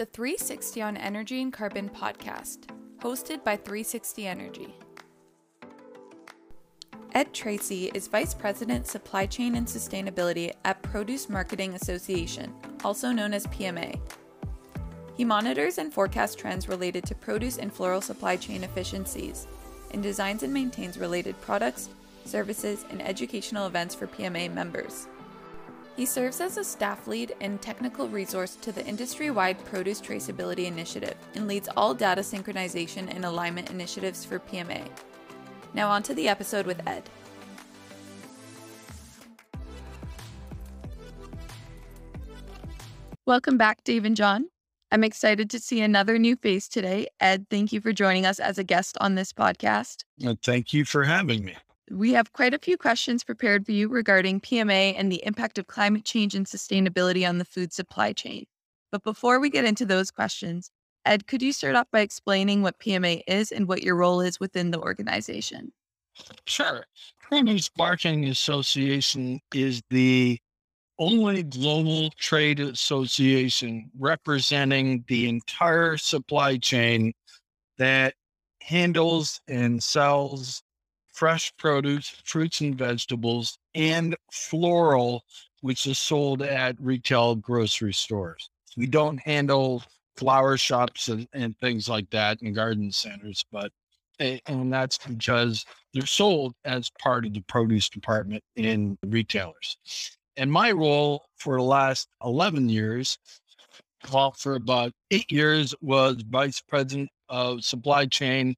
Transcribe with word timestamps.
the 0.00 0.06
360 0.06 0.80
on 0.80 0.96
Energy 0.96 1.42
and 1.42 1.52
Carbon 1.52 1.90
podcast, 1.90 2.60
hosted 3.00 3.44
by 3.44 3.54
360 3.54 4.26
Energy. 4.26 4.74
Ed 7.12 7.34
Treacy 7.34 7.94
is 7.94 8.08
Vice 8.08 8.32
President 8.32 8.86
Supply 8.86 9.26
Chain 9.26 9.56
and 9.56 9.66
Sustainability 9.66 10.54
at 10.64 10.80
Produce 10.80 11.28
Marketing 11.28 11.74
Association, 11.74 12.50
also 12.82 13.12
known 13.12 13.34
as 13.34 13.46
PMA. 13.48 14.00
He 15.18 15.24
monitors 15.26 15.76
and 15.76 15.92
forecasts 15.92 16.34
trends 16.34 16.66
related 16.66 17.04
to 17.04 17.14
produce 17.14 17.58
and 17.58 17.70
floral 17.70 18.00
supply 18.00 18.36
chain 18.36 18.64
efficiencies 18.64 19.46
and 19.90 20.02
designs 20.02 20.42
and 20.42 20.54
maintains 20.54 20.96
related 20.96 21.38
products, 21.42 21.90
services, 22.24 22.86
and 22.88 23.02
educational 23.02 23.66
events 23.66 23.94
for 23.94 24.06
PMA 24.06 24.50
members. 24.50 25.08
He 25.96 26.06
serves 26.06 26.40
as 26.40 26.56
a 26.56 26.64
staff 26.64 27.06
lead 27.06 27.34
and 27.40 27.60
technical 27.60 28.08
resource 28.08 28.56
to 28.56 28.72
the 28.72 28.86
industry 28.86 29.30
wide 29.30 29.62
produce 29.64 30.00
traceability 30.00 30.66
initiative 30.66 31.14
and 31.34 31.46
leads 31.46 31.68
all 31.76 31.94
data 31.94 32.22
synchronization 32.22 33.12
and 33.14 33.24
alignment 33.24 33.70
initiatives 33.70 34.24
for 34.24 34.38
PMA. 34.38 34.88
Now, 35.74 35.90
on 35.90 36.02
to 36.04 36.14
the 36.14 36.28
episode 36.28 36.66
with 36.66 36.86
Ed. 36.86 37.08
Welcome 43.26 43.58
back, 43.58 43.84
Dave 43.84 44.04
and 44.04 44.16
John. 44.16 44.46
I'm 44.90 45.04
excited 45.04 45.50
to 45.50 45.60
see 45.60 45.80
another 45.80 46.18
new 46.18 46.34
face 46.34 46.68
today. 46.68 47.06
Ed, 47.20 47.46
thank 47.48 47.72
you 47.72 47.80
for 47.80 47.92
joining 47.92 48.26
us 48.26 48.40
as 48.40 48.58
a 48.58 48.64
guest 48.64 48.98
on 49.00 49.14
this 49.14 49.32
podcast. 49.32 50.04
thank 50.42 50.72
you 50.72 50.84
for 50.84 51.04
having 51.04 51.44
me. 51.44 51.56
We 51.90 52.12
have 52.12 52.32
quite 52.32 52.54
a 52.54 52.58
few 52.58 52.78
questions 52.78 53.24
prepared 53.24 53.66
for 53.66 53.72
you 53.72 53.88
regarding 53.88 54.40
PMA 54.40 54.94
and 54.96 55.10
the 55.10 55.24
impact 55.26 55.58
of 55.58 55.66
climate 55.66 56.04
change 56.04 56.36
and 56.36 56.46
sustainability 56.46 57.28
on 57.28 57.38
the 57.38 57.44
food 57.44 57.72
supply 57.72 58.12
chain. 58.12 58.44
But 58.92 59.02
before 59.02 59.40
we 59.40 59.50
get 59.50 59.64
into 59.64 59.84
those 59.84 60.12
questions, 60.12 60.70
Ed, 61.04 61.26
could 61.26 61.42
you 61.42 61.52
start 61.52 61.74
off 61.74 61.88
by 61.90 62.00
explaining 62.00 62.62
what 62.62 62.78
PMA 62.78 63.22
is 63.26 63.50
and 63.50 63.66
what 63.66 63.82
your 63.82 63.96
role 63.96 64.20
is 64.20 64.38
within 64.38 64.70
the 64.70 64.78
organization? 64.78 65.72
Sure. 66.46 66.84
Produce 67.20 67.70
Marketing 67.76 68.26
Association 68.26 69.40
is 69.52 69.82
the 69.90 70.38
only 71.00 71.42
global 71.42 72.10
trade 72.10 72.60
association 72.60 73.90
representing 73.98 75.04
the 75.08 75.28
entire 75.28 75.96
supply 75.96 76.56
chain 76.56 77.12
that 77.78 78.14
handles 78.60 79.40
and 79.48 79.82
sells 79.82 80.62
fresh 81.12 81.52
produce, 81.56 82.08
fruits 82.24 82.60
and 82.60 82.76
vegetables, 82.76 83.58
and 83.74 84.16
floral, 84.32 85.24
which 85.60 85.86
is 85.86 85.98
sold 85.98 86.42
at 86.42 86.76
retail 86.80 87.34
grocery 87.34 87.92
stores. 87.92 88.50
We 88.76 88.86
don't 88.86 89.18
handle 89.18 89.82
flower 90.16 90.56
shops 90.56 91.08
and, 91.08 91.26
and 91.32 91.56
things 91.58 91.88
like 91.88 92.10
that 92.10 92.40
and 92.42 92.54
garden 92.54 92.92
centers, 92.92 93.44
but 93.50 93.72
and 94.46 94.70
that's 94.70 94.98
because 94.98 95.64
they're 95.94 96.04
sold 96.04 96.54
as 96.64 96.90
part 97.00 97.24
of 97.24 97.32
the 97.32 97.40
produce 97.40 97.88
department 97.88 98.44
in 98.56 98.98
retailers. 99.06 99.78
And 100.36 100.52
my 100.52 100.72
role 100.72 101.24
for 101.36 101.56
the 101.56 101.62
last 101.62 102.08
11 102.22 102.68
years, 102.68 103.18
well, 104.12 104.32
for 104.32 104.54
about 104.56 104.92
eight 105.10 105.30
years, 105.32 105.74
was 105.80 106.22
vice 106.28 106.60
president 106.60 107.10
of 107.28 107.64
supply 107.64 108.06
chain 108.06 108.56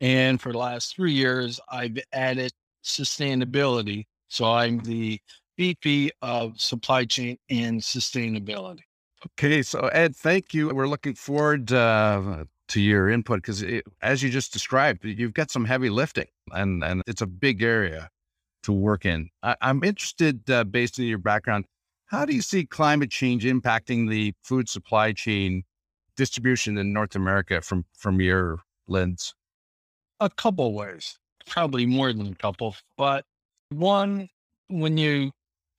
and 0.00 0.40
for 0.40 0.52
the 0.52 0.58
last 0.58 0.94
three 0.94 1.12
years, 1.12 1.60
I've 1.68 1.98
added 2.12 2.52
sustainability. 2.84 4.04
So 4.28 4.52
I'm 4.52 4.80
the 4.80 5.20
VP 5.56 6.12
of 6.22 6.60
supply 6.60 7.04
chain 7.04 7.38
and 7.48 7.80
sustainability. 7.80 8.80
Okay. 9.32 9.62
So, 9.62 9.80
Ed, 9.88 10.14
thank 10.14 10.52
you. 10.52 10.68
We're 10.68 10.88
looking 10.88 11.14
forward 11.14 11.72
uh, 11.72 12.44
to 12.68 12.80
your 12.80 13.08
input 13.08 13.38
because, 13.38 13.64
as 14.02 14.22
you 14.22 14.30
just 14.30 14.52
described, 14.52 15.04
you've 15.04 15.34
got 15.34 15.50
some 15.50 15.64
heavy 15.64 15.88
lifting 15.88 16.26
and, 16.52 16.84
and 16.84 17.02
it's 17.06 17.22
a 17.22 17.26
big 17.26 17.62
area 17.62 18.10
to 18.64 18.72
work 18.72 19.06
in. 19.06 19.30
I, 19.42 19.56
am 19.62 19.82
interested, 19.82 20.48
uh, 20.50 20.64
based 20.64 20.98
on 20.98 21.06
your 21.06 21.18
background, 21.18 21.64
how 22.06 22.24
do 22.24 22.34
you 22.34 22.42
see 22.42 22.66
climate 22.66 23.10
change 23.10 23.44
impacting 23.44 24.08
the 24.08 24.34
food 24.42 24.68
supply 24.68 25.12
chain 25.12 25.64
distribution 26.16 26.78
in 26.78 26.92
North 26.92 27.16
America 27.16 27.60
from, 27.60 27.84
from 27.96 28.20
your 28.20 28.58
lens? 28.88 29.34
A 30.20 30.30
couple 30.30 30.74
ways, 30.74 31.18
probably 31.46 31.86
more 31.86 32.12
than 32.12 32.28
a 32.28 32.34
couple. 32.34 32.76
But 32.96 33.24
one, 33.70 34.28
when 34.68 34.96
you 34.96 35.32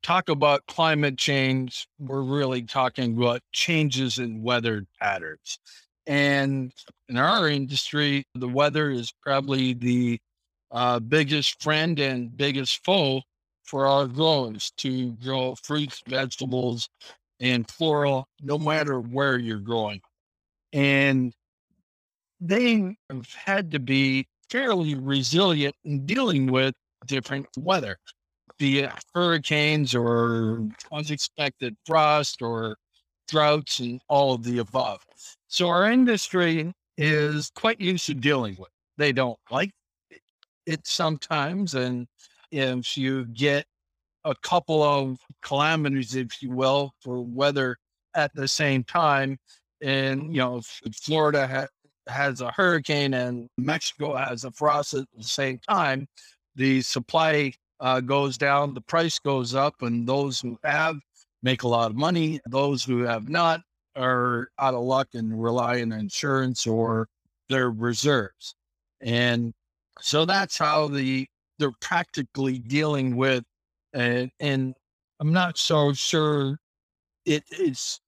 talk 0.03 0.29
about 0.29 0.65
climate 0.67 1.17
change, 1.17 1.87
we're 1.99 2.21
really 2.21 2.61
talking 2.63 3.17
about 3.17 3.41
changes 3.51 4.19
in 4.19 4.43
weather 4.43 4.85
patterns. 5.01 5.59
And 6.05 6.71
in 7.09 7.17
our 7.17 7.49
industry, 7.49 8.23
the 8.33 8.47
weather 8.47 8.89
is 8.89 9.11
probably 9.21 9.73
the 9.73 10.19
uh, 10.71 10.99
biggest 10.99 11.61
friend 11.61 11.99
and 11.99 12.35
biggest 12.35 12.83
foe 12.85 13.21
for 13.63 13.85
our 13.85 14.07
growers 14.07 14.71
to 14.77 15.11
grow 15.23 15.55
fruits, 15.55 16.01
vegetables, 16.07 16.87
and 17.39 17.69
floral, 17.69 18.27
no 18.41 18.57
matter 18.57 18.99
where 18.99 19.37
you're 19.37 19.59
growing. 19.59 20.01
And 20.71 21.33
they 22.39 22.97
have 23.09 23.33
had 23.33 23.71
to 23.71 23.79
be 23.79 24.27
fairly 24.49 24.95
resilient 24.95 25.75
in 25.83 26.05
dealing 26.05 26.47
with 26.51 26.73
different 27.05 27.47
weather, 27.57 27.97
be 28.57 28.79
it 28.79 28.91
hurricanes 29.13 29.93
or 29.95 30.67
unexpected 30.91 31.75
frost 31.85 32.41
or 32.41 32.77
droughts 33.27 33.79
and 33.79 34.01
all 34.07 34.33
of 34.33 34.43
the 34.43 34.59
above. 34.59 35.05
So 35.47 35.67
our 35.67 35.91
industry 35.91 36.73
is 36.97 37.51
quite 37.55 37.79
used 37.79 38.05
to 38.07 38.13
dealing 38.13 38.55
with. 38.57 38.69
They 38.97 39.11
don't 39.11 39.37
like 39.51 39.71
it 40.65 40.85
sometimes, 40.85 41.75
and 41.75 42.07
if 42.51 42.97
you 42.97 43.25
get 43.25 43.65
a 44.25 44.35
couple 44.35 44.83
of 44.83 45.19
calamities, 45.41 46.15
if 46.15 46.41
you 46.41 46.51
will, 46.51 46.93
for 47.01 47.21
weather 47.21 47.77
at 48.15 48.33
the 48.33 48.47
same 48.47 48.83
time, 48.83 49.37
and 49.81 50.33
you 50.33 50.39
know, 50.39 50.61
Florida 50.93 51.47
ha- 51.47 51.67
has 52.07 52.41
a 52.41 52.51
hurricane 52.51 53.13
and 53.13 53.49
Mexico 53.57 54.15
has 54.15 54.43
a 54.43 54.51
frost 54.51 54.93
at 54.93 55.05
the 55.15 55.23
same 55.23 55.59
time, 55.69 56.07
the 56.55 56.81
supply 56.81 57.53
uh, 57.79 57.99
goes 57.99 58.37
down, 58.37 58.73
the 58.73 58.81
price 58.81 59.19
goes 59.19 59.53
up, 59.53 59.75
and 59.81 60.07
those 60.07 60.41
who 60.41 60.57
have 60.63 60.97
make 61.43 61.63
a 61.63 61.67
lot 61.67 61.91
of 61.91 61.97
money. 61.97 62.39
Those 62.49 62.83
who 62.83 63.03
have 63.03 63.29
not 63.29 63.61
are 63.95 64.49
out 64.59 64.73
of 64.73 64.81
luck 64.81 65.09
and 65.13 65.41
rely 65.41 65.81
on 65.81 65.91
insurance 65.91 66.67
or 66.67 67.07
their 67.49 67.71
reserves. 67.71 68.55
And 69.01 69.53
so 70.01 70.25
that's 70.25 70.57
how 70.57 70.87
the 70.87 71.27
they're 71.59 71.71
practically 71.81 72.59
dealing 72.59 73.15
with 73.15 73.43
and 73.93 74.29
and 74.39 74.75
I'm 75.19 75.33
not 75.33 75.57
so 75.57 75.93
sure 75.93 76.57
it 77.25 77.43
is 77.51 77.99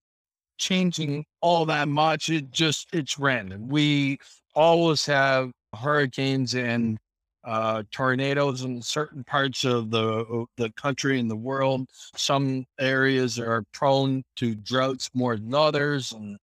changing 0.60 1.26
all 1.42 1.66
that 1.66 1.88
much. 1.88 2.30
It 2.30 2.52
just 2.52 2.88
it's 2.94 3.18
random. 3.18 3.68
We 3.68 4.20
always 4.56 5.06
have 5.08 5.52
hurricanes 5.76 6.56
and 6.56 7.00
uh, 7.44 7.84
tornadoes 7.92 8.64
in 8.64 8.82
certain 8.82 9.24
parts 9.24 9.64
of 9.64 9.90
the 9.92 10.46
the 10.58 10.70
country 10.72 11.20
and 11.20 11.32
the 11.32 11.36
world. 11.36 11.88
Some 12.16 12.66
areas 12.80 13.40
are 13.40 13.64
prone 13.74 14.24
to 14.36 14.56
droughts 14.56 15.10
more 15.14 15.38
than 15.38 15.54
others, 15.54 16.12
and 16.12 16.38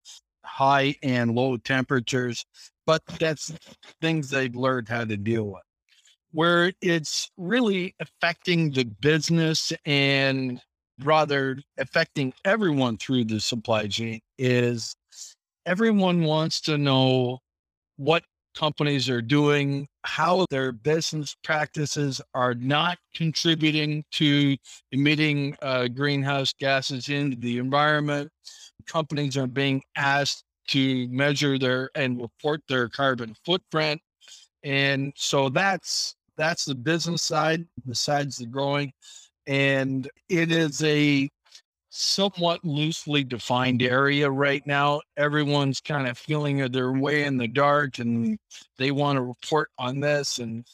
high 0.44 0.94
and 1.02 1.34
low 1.34 1.56
temperatures. 1.56 2.44
But 2.86 3.02
that's 3.18 3.52
things 4.00 4.30
they've 4.30 4.54
learned 4.54 4.88
how 4.88 5.04
to 5.04 5.16
deal 5.16 5.44
with. 5.44 5.62
Where 6.32 6.72
it's 6.80 7.30
really 7.36 7.94
affecting 8.00 8.70
the 8.70 8.84
business 8.84 9.72
and 9.84 10.60
rather 11.02 11.58
affecting 11.78 12.32
everyone 12.44 12.96
through 12.96 13.24
the 13.24 13.40
supply 13.40 13.86
chain 13.86 14.20
is 14.38 14.94
everyone 15.66 16.22
wants 16.22 16.60
to 16.60 16.78
know 16.78 17.38
what 17.96 18.24
companies 18.54 19.10
are 19.10 19.22
doing, 19.22 19.88
how 20.04 20.46
their 20.50 20.72
business 20.72 21.36
practices 21.42 22.20
are 22.34 22.54
not 22.54 22.98
contributing 23.14 24.04
to 24.12 24.56
emitting 24.92 25.56
uh, 25.62 25.88
greenhouse 25.88 26.52
gases 26.58 27.08
into 27.08 27.36
the 27.36 27.58
environment. 27.58 28.30
Companies 28.86 29.36
are 29.36 29.46
being 29.46 29.82
asked 29.96 30.44
to 30.68 31.08
measure 31.08 31.58
their 31.58 31.90
and 31.94 32.20
report 32.20 32.60
their 32.68 32.88
carbon 32.88 33.34
footprint. 33.44 34.00
And 34.62 35.12
so 35.16 35.48
that's 35.48 36.16
that's 36.36 36.64
the 36.64 36.74
business 36.74 37.22
side 37.22 37.66
besides 37.86 38.38
the 38.38 38.46
growing 38.46 38.92
and 39.46 40.08
it 40.28 40.50
is 40.50 40.82
a 40.82 41.28
somewhat 41.90 42.64
loosely 42.64 43.22
defined 43.22 43.82
area 43.82 44.28
right 44.28 44.66
now. 44.66 45.00
Everyone's 45.16 45.80
kind 45.80 46.08
of 46.08 46.18
feeling 46.18 46.56
their 46.72 46.92
way 46.92 47.22
in 47.22 47.36
the 47.36 47.46
dark 47.46 47.98
and 47.98 48.36
they 48.78 48.90
want 48.90 49.16
to 49.16 49.22
report 49.22 49.70
on 49.78 50.00
this 50.00 50.38
and 50.38 50.66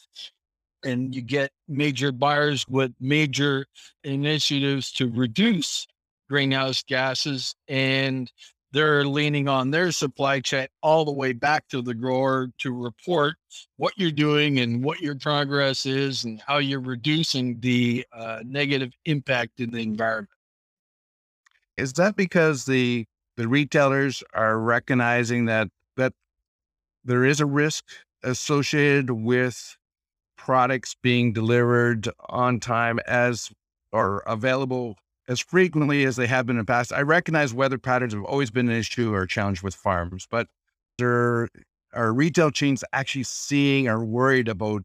and 0.83 1.13
you 1.13 1.21
get 1.21 1.51
major 1.67 2.11
buyers 2.11 2.67
with 2.67 2.91
major 2.99 3.67
initiatives 4.03 4.91
to 4.93 5.11
reduce 5.11 5.85
greenhouse 6.27 6.81
gases 6.81 7.53
and 7.67 8.31
they're 8.71 9.05
leaning 9.05 9.47
on 9.47 9.71
their 9.71 9.91
supply 9.91 10.39
chain 10.39 10.67
all 10.81 11.03
the 11.05 11.11
way 11.11 11.33
back 11.33 11.67
to 11.67 11.81
the 11.81 11.93
grower 11.93 12.49
to 12.59 12.73
report 12.73 13.35
what 13.77 13.93
you're 13.97 14.11
doing 14.11 14.59
and 14.59 14.83
what 14.83 15.01
your 15.01 15.15
progress 15.15 15.85
is 15.85 16.23
and 16.23 16.41
how 16.41 16.57
you're 16.57 16.79
reducing 16.79 17.59
the 17.59 18.05
uh, 18.13 18.39
negative 18.45 18.93
impact 19.05 19.59
in 19.59 19.71
the 19.71 19.81
environment. 19.81 20.29
Is 21.77 21.93
that 21.93 22.15
because 22.15 22.65
the 22.65 23.05
the 23.37 23.47
retailers 23.47 24.23
are 24.33 24.59
recognizing 24.59 25.45
that 25.45 25.69
that 25.97 26.13
there 27.03 27.25
is 27.25 27.39
a 27.39 27.45
risk 27.45 27.85
associated 28.23 29.09
with 29.09 29.77
products 30.37 30.95
being 31.01 31.33
delivered 31.33 32.07
on 32.29 32.59
time 32.59 32.99
as 33.07 33.51
or 33.91 34.19
available 34.27 34.95
as 35.31 35.39
frequently 35.39 36.03
as 36.03 36.17
they 36.17 36.27
have 36.27 36.45
been 36.45 36.57
in 36.57 36.61
the 36.61 36.65
past. 36.65 36.91
I 36.91 37.01
recognize 37.01 37.53
weather 37.53 37.77
patterns 37.77 38.13
have 38.13 38.25
always 38.25 38.51
been 38.51 38.67
an 38.67 38.75
issue 38.75 39.13
or 39.13 39.21
a 39.21 39.27
challenge 39.27 39.63
with 39.63 39.73
farms, 39.73 40.27
but 40.29 40.47
there 40.97 41.47
are 41.93 42.13
retail 42.13 42.51
chains 42.51 42.83
actually 42.91 43.23
seeing 43.23 43.87
or 43.87 44.03
worried 44.03 44.49
about 44.49 44.83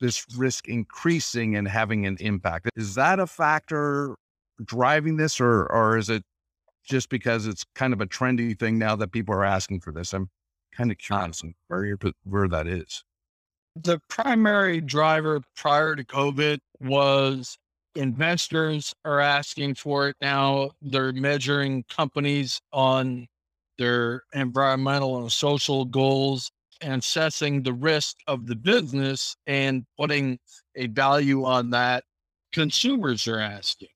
this 0.00 0.24
risk 0.36 0.68
increasing 0.68 1.56
and 1.56 1.66
having 1.66 2.06
an 2.06 2.16
impact. 2.20 2.70
Is 2.76 2.94
that 2.94 3.18
a 3.18 3.26
factor 3.26 4.14
driving 4.64 5.16
this, 5.16 5.40
or 5.40 5.66
or 5.66 5.98
is 5.98 6.08
it 6.08 6.22
just 6.84 7.08
because 7.08 7.48
it's 7.48 7.64
kind 7.74 7.92
of 7.92 8.00
a 8.00 8.06
trendy 8.06 8.56
thing 8.56 8.78
now 8.78 8.94
that 8.94 9.10
people 9.10 9.34
are 9.34 9.44
asking 9.44 9.80
for 9.80 9.92
this? 9.92 10.14
I'm 10.14 10.30
kind 10.72 10.92
of 10.92 10.98
curious 10.98 11.42
where 11.66 11.96
where 12.22 12.48
that 12.48 12.68
is. 12.68 13.02
The 13.74 14.00
primary 14.08 14.80
driver 14.80 15.42
prior 15.56 15.96
to 15.96 16.04
COVID 16.04 16.60
was 16.80 17.58
investors 17.94 18.94
are 19.04 19.20
asking 19.20 19.74
for 19.74 20.08
it 20.08 20.16
now. 20.20 20.70
They're 20.82 21.12
measuring 21.12 21.84
companies 21.88 22.60
on 22.72 23.26
their 23.78 24.22
environmental 24.34 25.18
and 25.18 25.32
social 25.32 25.84
goals 25.84 26.50
and 26.80 27.02
assessing 27.02 27.62
the 27.62 27.72
risk 27.72 28.16
of 28.26 28.46
the 28.46 28.56
business 28.56 29.36
and 29.46 29.84
putting 29.98 30.38
a 30.76 30.86
value 30.88 31.44
on 31.44 31.70
that. 31.70 32.04
Consumers 32.52 33.26
are 33.28 33.40
asking. 33.40 33.88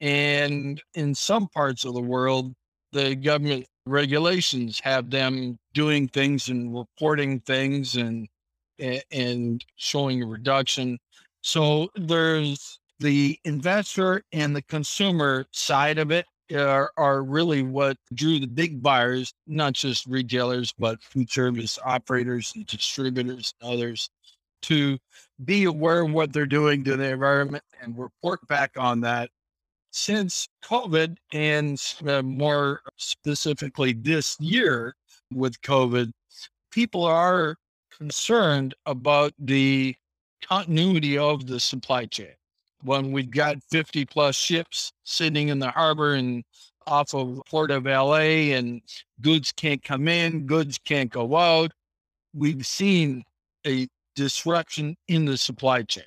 And 0.00 0.80
in 0.94 1.14
some 1.14 1.48
parts 1.48 1.84
of 1.84 1.94
the 1.94 2.00
world, 2.00 2.54
the 2.92 3.14
government 3.14 3.66
regulations 3.86 4.80
have 4.82 5.10
them 5.10 5.58
doing 5.74 6.08
things 6.08 6.48
and 6.48 6.74
reporting 6.76 7.40
things 7.40 7.96
and 7.96 8.28
and 9.10 9.64
showing 9.76 10.22
a 10.22 10.26
reduction. 10.26 10.98
So 11.42 11.90
there's 11.94 12.79
the 13.00 13.38
investor 13.44 14.22
and 14.32 14.54
the 14.54 14.62
consumer 14.62 15.46
side 15.52 15.98
of 15.98 16.10
it 16.10 16.26
are, 16.54 16.92
are 16.96 17.22
really 17.22 17.62
what 17.62 17.96
drew 18.14 18.38
the 18.38 18.46
big 18.46 18.82
buyers, 18.82 19.32
not 19.46 19.72
just 19.72 20.06
retailers, 20.06 20.72
but 20.78 21.02
food 21.02 21.30
service 21.30 21.78
operators 21.84 22.52
distributors 22.66 23.54
and 23.60 23.72
others 23.72 24.10
to 24.62 24.98
be 25.44 25.64
aware 25.64 26.02
of 26.02 26.12
what 26.12 26.32
they're 26.32 26.44
doing 26.44 26.84
to 26.84 26.96
the 26.96 27.10
environment 27.10 27.64
and 27.80 27.98
report 27.98 28.46
back 28.48 28.72
on 28.76 29.00
that. 29.00 29.30
Since 29.92 30.48
COVID 30.62 31.16
and 31.32 31.80
uh, 32.06 32.22
more 32.22 32.82
specifically 32.96 33.94
this 33.94 34.38
year 34.38 34.94
with 35.32 35.60
COVID, 35.62 36.12
people 36.70 37.04
are 37.04 37.56
concerned 37.96 38.74
about 38.84 39.32
the 39.38 39.96
continuity 40.46 41.16
of 41.18 41.46
the 41.46 41.58
supply 41.58 42.04
chain 42.06 42.34
when 42.82 43.12
we've 43.12 43.30
got 43.30 43.56
50 43.70 44.04
plus 44.06 44.36
ships 44.36 44.92
sitting 45.04 45.48
in 45.48 45.58
the 45.58 45.70
harbor 45.70 46.14
and 46.14 46.44
off 46.86 47.14
of 47.14 47.40
Port 47.48 47.70
of 47.70 47.84
LA 47.84 48.52
and 48.54 48.80
goods 49.20 49.52
can't 49.52 49.82
come 49.82 50.08
in, 50.08 50.46
goods 50.46 50.78
can't 50.78 51.10
go 51.10 51.36
out. 51.36 51.72
We've 52.34 52.66
seen 52.66 53.24
a 53.66 53.88
disruption 54.16 54.96
in 55.08 55.24
the 55.24 55.36
supply 55.36 55.82
chain. 55.82 56.04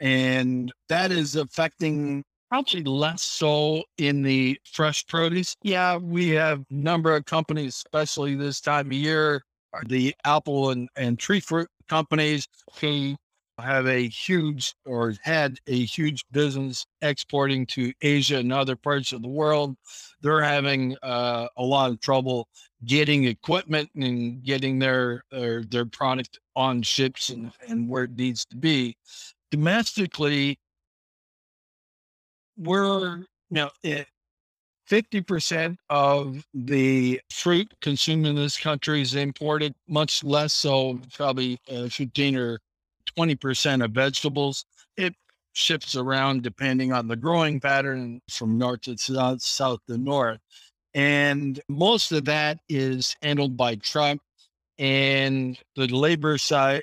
And 0.00 0.72
that 0.88 1.12
is 1.12 1.36
affecting 1.36 2.24
probably 2.50 2.82
less 2.82 3.22
so 3.22 3.84
in 3.98 4.22
the 4.22 4.58
fresh 4.64 5.06
produce. 5.06 5.56
Yeah, 5.62 5.96
we 5.96 6.30
have 6.30 6.64
number 6.70 7.14
of 7.14 7.24
companies, 7.24 7.76
especially 7.76 8.34
this 8.34 8.60
time 8.60 8.86
of 8.86 8.92
year, 8.92 9.42
are 9.72 9.84
the 9.86 10.14
apple 10.24 10.70
and, 10.70 10.88
and 10.96 11.18
tree 11.18 11.40
fruit 11.40 11.68
companies 11.88 12.46
who 12.80 13.16
have 13.62 13.86
a 13.86 14.08
huge 14.08 14.74
or 14.84 15.14
had 15.22 15.58
a 15.66 15.84
huge 15.84 16.24
business 16.32 16.86
exporting 17.00 17.66
to 17.66 17.92
Asia 18.02 18.38
and 18.38 18.52
other 18.52 18.76
parts 18.76 19.12
of 19.12 19.22
the 19.22 19.28
world. 19.28 19.76
They're 20.20 20.42
having 20.42 20.96
uh, 21.02 21.48
a 21.56 21.62
lot 21.62 21.90
of 21.90 22.00
trouble 22.00 22.48
getting 22.84 23.24
equipment 23.24 23.90
and 23.94 24.42
getting 24.42 24.78
their 24.78 25.22
their, 25.30 25.62
their 25.64 25.86
product 25.86 26.38
on 26.56 26.82
ships 26.82 27.30
and, 27.30 27.52
and 27.68 27.88
where 27.88 28.04
it 28.04 28.16
needs 28.16 28.44
to 28.46 28.56
be. 28.56 28.96
Domestically, 29.50 30.58
we're 32.56 33.24
it, 33.82 34.06
50% 34.90 35.76
of 35.90 36.44
the 36.52 37.20
fruit 37.30 37.72
consumed 37.80 38.26
in 38.26 38.36
this 38.36 38.58
country 38.58 39.00
is 39.00 39.14
imported, 39.14 39.74
much 39.88 40.22
less 40.24 40.52
so, 40.52 40.98
probably 41.14 41.58
uh, 41.70 41.88
15 41.88 42.36
or 42.36 42.58
20% 43.16 43.84
of 43.84 43.90
vegetables. 43.92 44.64
It 44.96 45.14
shifts 45.52 45.96
around 45.96 46.42
depending 46.42 46.92
on 46.92 47.08
the 47.08 47.16
growing 47.16 47.60
pattern 47.60 48.20
from 48.30 48.58
north 48.58 48.82
to 48.82 48.96
south, 48.96 49.42
south 49.42 49.80
to 49.88 49.98
north. 49.98 50.40
And 50.94 51.60
most 51.68 52.12
of 52.12 52.24
that 52.26 52.58
is 52.68 53.16
handled 53.22 53.56
by 53.56 53.76
truck. 53.76 54.18
And 54.78 55.58
the 55.76 55.86
labor 55.86 56.38
side, 56.38 56.82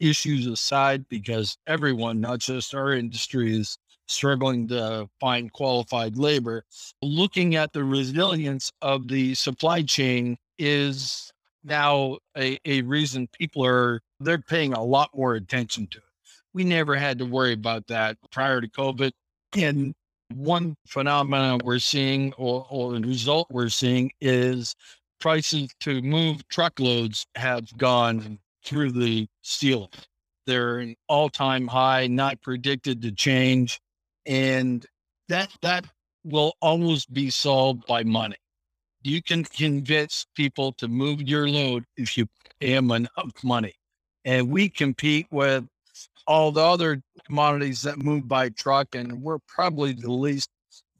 issues 0.00 0.46
aside, 0.46 1.08
because 1.08 1.56
everyone, 1.66 2.20
not 2.20 2.40
just 2.40 2.74
our 2.74 2.92
industry, 2.92 3.56
is 3.56 3.78
struggling 4.08 4.68
to 4.68 5.08
find 5.20 5.52
qualified 5.52 6.16
labor. 6.16 6.64
Looking 7.02 7.54
at 7.54 7.72
the 7.72 7.84
resilience 7.84 8.72
of 8.82 9.08
the 9.08 9.34
supply 9.34 9.82
chain 9.82 10.36
is 10.58 11.32
now 11.66 12.18
a, 12.38 12.58
a 12.64 12.82
reason 12.82 13.28
people 13.32 13.64
are 13.64 14.00
they're 14.20 14.38
paying 14.38 14.72
a 14.72 14.82
lot 14.82 15.10
more 15.14 15.34
attention 15.34 15.86
to 15.88 15.98
it. 15.98 16.04
We 16.54 16.64
never 16.64 16.96
had 16.96 17.18
to 17.18 17.26
worry 17.26 17.52
about 17.52 17.86
that 17.88 18.16
prior 18.30 18.60
to 18.60 18.68
COVID. 18.68 19.12
And 19.54 19.94
one 20.34 20.74
phenomenon 20.86 21.60
we're 21.64 21.78
seeing 21.78 22.32
or, 22.34 22.66
or 22.70 22.92
the 22.94 23.06
result 23.06 23.48
we're 23.50 23.68
seeing 23.68 24.10
is 24.20 24.74
prices 25.20 25.68
to 25.80 26.00
move 26.02 26.46
truckloads 26.48 27.26
have 27.34 27.76
gone 27.76 28.38
through 28.64 28.92
the 28.92 29.26
ceiling. 29.42 29.90
They're 30.46 30.78
an 30.78 30.96
all-time 31.08 31.66
high, 31.66 32.06
not 32.06 32.40
predicted 32.40 33.02
to 33.02 33.12
change. 33.12 33.80
And 34.24 34.84
that 35.28 35.50
that 35.62 35.84
will 36.24 36.54
almost 36.60 37.12
be 37.12 37.30
solved 37.30 37.86
by 37.86 38.02
money 38.02 38.36
you 39.06 39.22
can 39.22 39.44
convince 39.44 40.26
people 40.34 40.72
to 40.72 40.88
move 40.88 41.22
your 41.22 41.48
load 41.48 41.84
if 41.96 42.18
you 42.18 42.26
pay 42.60 42.74
them 42.74 42.90
enough 42.90 43.44
money. 43.44 43.74
And 44.24 44.50
we 44.50 44.68
compete 44.68 45.28
with 45.30 45.64
all 46.26 46.50
the 46.50 46.60
other 46.60 47.00
commodities 47.24 47.82
that 47.82 47.98
move 47.98 48.26
by 48.26 48.48
truck, 48.50 48.94
and 48.96 49.22
we're 49.22 49.38
probably 49.46 49.92
the 49.92 50.10
least 50.10 50.50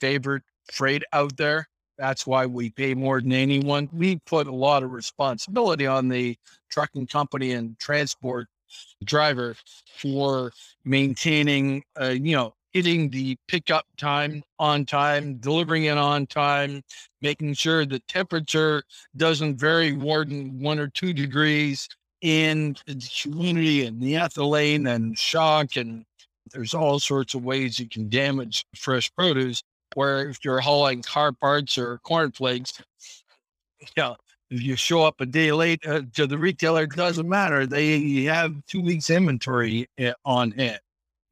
favored 0.00 0.42
freight 0.72 1.02
out 1.12 1.36
there. 1.36 1.66
That's 1.98 2.26
why 2.26 2.46
we 2.46 2.70
pay 2.70 2.94
more 2.94 3.20
than 3.20 3.32
anyone. 3.32 3.88
We 3.92 4.20
put 4.26 4.46
a 4.46 4.54
lot 4.54 4.84
of 4.84 4.92
responsibility 4.92 5.86
on 5.86 6.08
the 6.08 6.36
trucking 6.70 7.08
company 7.08 7.52
and 7.52 7.78
transport 7.80 8.46
driver 9.04 9.56
for 9.98 10.52
maintaining, 10.84 11.82
uh, 12.00 12.08
you 12.08 12.36
know, 12.36 12.54
hitting 12.72 13.10
the 13.10 13.36
pickup 13.48 13.86
time 13.96 14.42
on 14.58 14.84
time, 14.84 15.36
delivering 15.36 15.84
it 15.84 15.98
on 15.98 16.26
time, 16.26 16.82
making 17.22 17.54
sure 17.54 17.86
the 17.86 18.00
temperature 18.00 18.82
doesn't 19.16 19.58
vary 19.58 19.92
more 19.92 20.24
than 20.24 20.60
one 20.60 20.78
or 20.78 20.88
two 20.88 21.12
degrees 21.12 21.88
in 22.22 22.76
the 22.86 22.94
humidity 22.94 23.86
and 23.86 24.00
the 24.00 24.14
ethylene 24.14 24.88
and 24.94 25.18
shock. 25.18 25.76
And 25.76 26.04
there's 26.52 26.74
all 26.74 26.98
sorts 26.98 27.34
of 27.34 27.44
ways 27.44 27.78
you 27.78 27.88
can 27.88 28.08
damage 28.08 28.64
fresh 28.74 29.10
produce. 29.14 29.62
Where 29.94 30.28
if 30.28 30.44
you're 30.44 30.60
hauling 30.60 31.02
car 31.02 31.32
parts 31.32 31.78
or 31.78 31.98
cornflakes, 31.98 32.82
you 33.80 33.86
know, 33.96 34.16
if 34.50 34.60
you 34.60 34.76
show 34.76 35.02
up 35.02 35.20
a 35.20 35.26
day 35.26 35.50
late 35.52 35.86
uh, 35.86 36.02
to 36.14 36.26
the 36.26 36.36
retailer, 36.36 36.82
it 36.82 36.90
doesn't 36.90 37.28
matter. 37.28 37.66
They 37.66 38.24
have 38.24 38.54
two 38.66 38.82
weeks 38.82 39.08
inventory 39.08 39.88
eh, 39.96 40.12
on 40.24 40.50
hand 40.50 40.80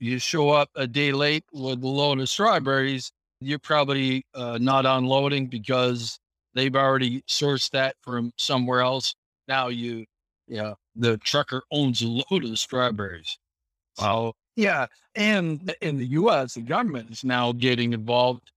you 0.05 0.19
show 0.19 0.51
up 0.51 0.69
a 0.77 0.87
day 0.87 1.13
late 1.13 1.45
with 1.51 1.83
a 1.83 1.89
load 1.89 2.21
of 2.21 2.29
strawberries, 2.29 3.11
you're 3.41 3.59
probably 3.59 4.25
uh, 4.35 4.59
not 4.61 4.85
unloading 4.85 5.47
because 5.47 6.19
they've 6.55 6.77
already 6.77 7.23
sourced 7.23 7.71
that 7.71 7.97
from 8.03 8.31
somewhere 8.37 8.83
else. 8.83 9.15
Now 9.49 9.69
you, 9.69 10.05
yeah, 10.47 10.75
the 10.95 11.17
trucker 11.19 11.63
owns 11.73 12.03
a 12.03 12.09
load 12.09 12.45
of 12.45 12.59
strawberries. 12.59 13.39
Wow. 13.99 14.05
So, 14.05 14.33
yeah. 14.57 14.87
And 15.15 15.75
in 15.81 15.97
the 15.97 16.07
US, 16.07 16.53
the 16.55 16.61
government 16.61 17.11
is 17.11 17.25
now 17.25 17.53
getting 17.53 17.95
involved 17.95 18.53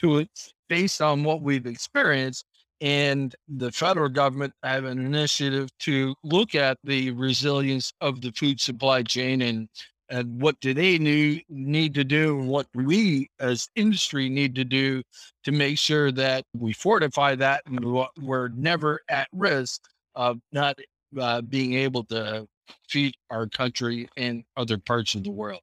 to 0.00 0.16
it 0.18 0.30
based 0.70 1.02
on 1.02 1.24
what 1.24 1.42
we've 1.42 1.66
experienced. 1.66 2.46
And 2.80 3.36
the 3.48 3.70
federal 3.70 4.08
government 4.08 4.54
have 4.62 4.84
an 4.84 4.98
initiative 4.98 5.68
to 5.80 6.14
look 6.24 6.54
at 6.54 6.78
the 6.84 7.10
resilience 7.10 7.92
of 8.00 8.22
the 8.22 8.32
food 8.32 8.58
supply 8.58 9.02
chain 9.02 9.42
and 9.42 9.68
and 10.10 10.40
what 10.40 10.58
do 10.60 10.74
they 10.74 10.98
need, 10.98 11.44
need 11.48 11.94
to 11.94 12.04
do 12.04 12.40
and 12.40 12.48
what 12.48 12.66
we 12.74 13.30
as 13.38 13.68
industry 13.76 14.28
need 14.28 14.54
to 14.56 14.64
do 14.64 15.02
to 15.44 15.52
make 15.52 15.78
sure 15.78 16.10
that 16.12 16.44
we 16.52 16.72
fortify 16.72 17.34
that 17.36 17.62
and 17.66 17.80
we're 18.20 18.48
never 18.48 19.00
at 19.08 19.28
risk 19.32 19.82
of 20.16 20.38
not 20.52 20.78
uh, 21.18 21.40
being 21.42 21.74
able 21.74 22.04
to 22.04 22.46
feed 22.88 23.14
our 23.30 23.46
country 23.46 24.08
and 24.16 24.44
other 24.56 24.78
parts 24.78 25.14
of 25.14 25.24
the 25.24 25.30
world. 25.30 25.60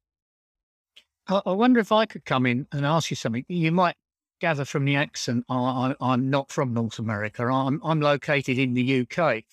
I 1.28 1.52
wonder 1.52 1.82
if 1.82 1.92
I 1.92 2.06
could 2.06 2.24
come 2.24 2.46
in 2.46 2.68
and 2.72 2.86
ask 2.86 3.10
you 3.10 3.18
something. 3.18 3.44
You 3.50 3.74
might 3.74 3.96
gather 4.40 4.64
from 4.64 4.86
the 4.86 4.96
accent, 4.96 5.44
I, 5.50 5.94
am 6.00 6.30
not 6.30 6.52
from 6.52 6.74
North 6.74 7.00
America. 7.00 7.46
I'm, 7.46 7.82
I'm 7.84 8.00
located 8.00 8.58
in 8.58 8.74
the 8.74 9.02
UK. 9.02 9.44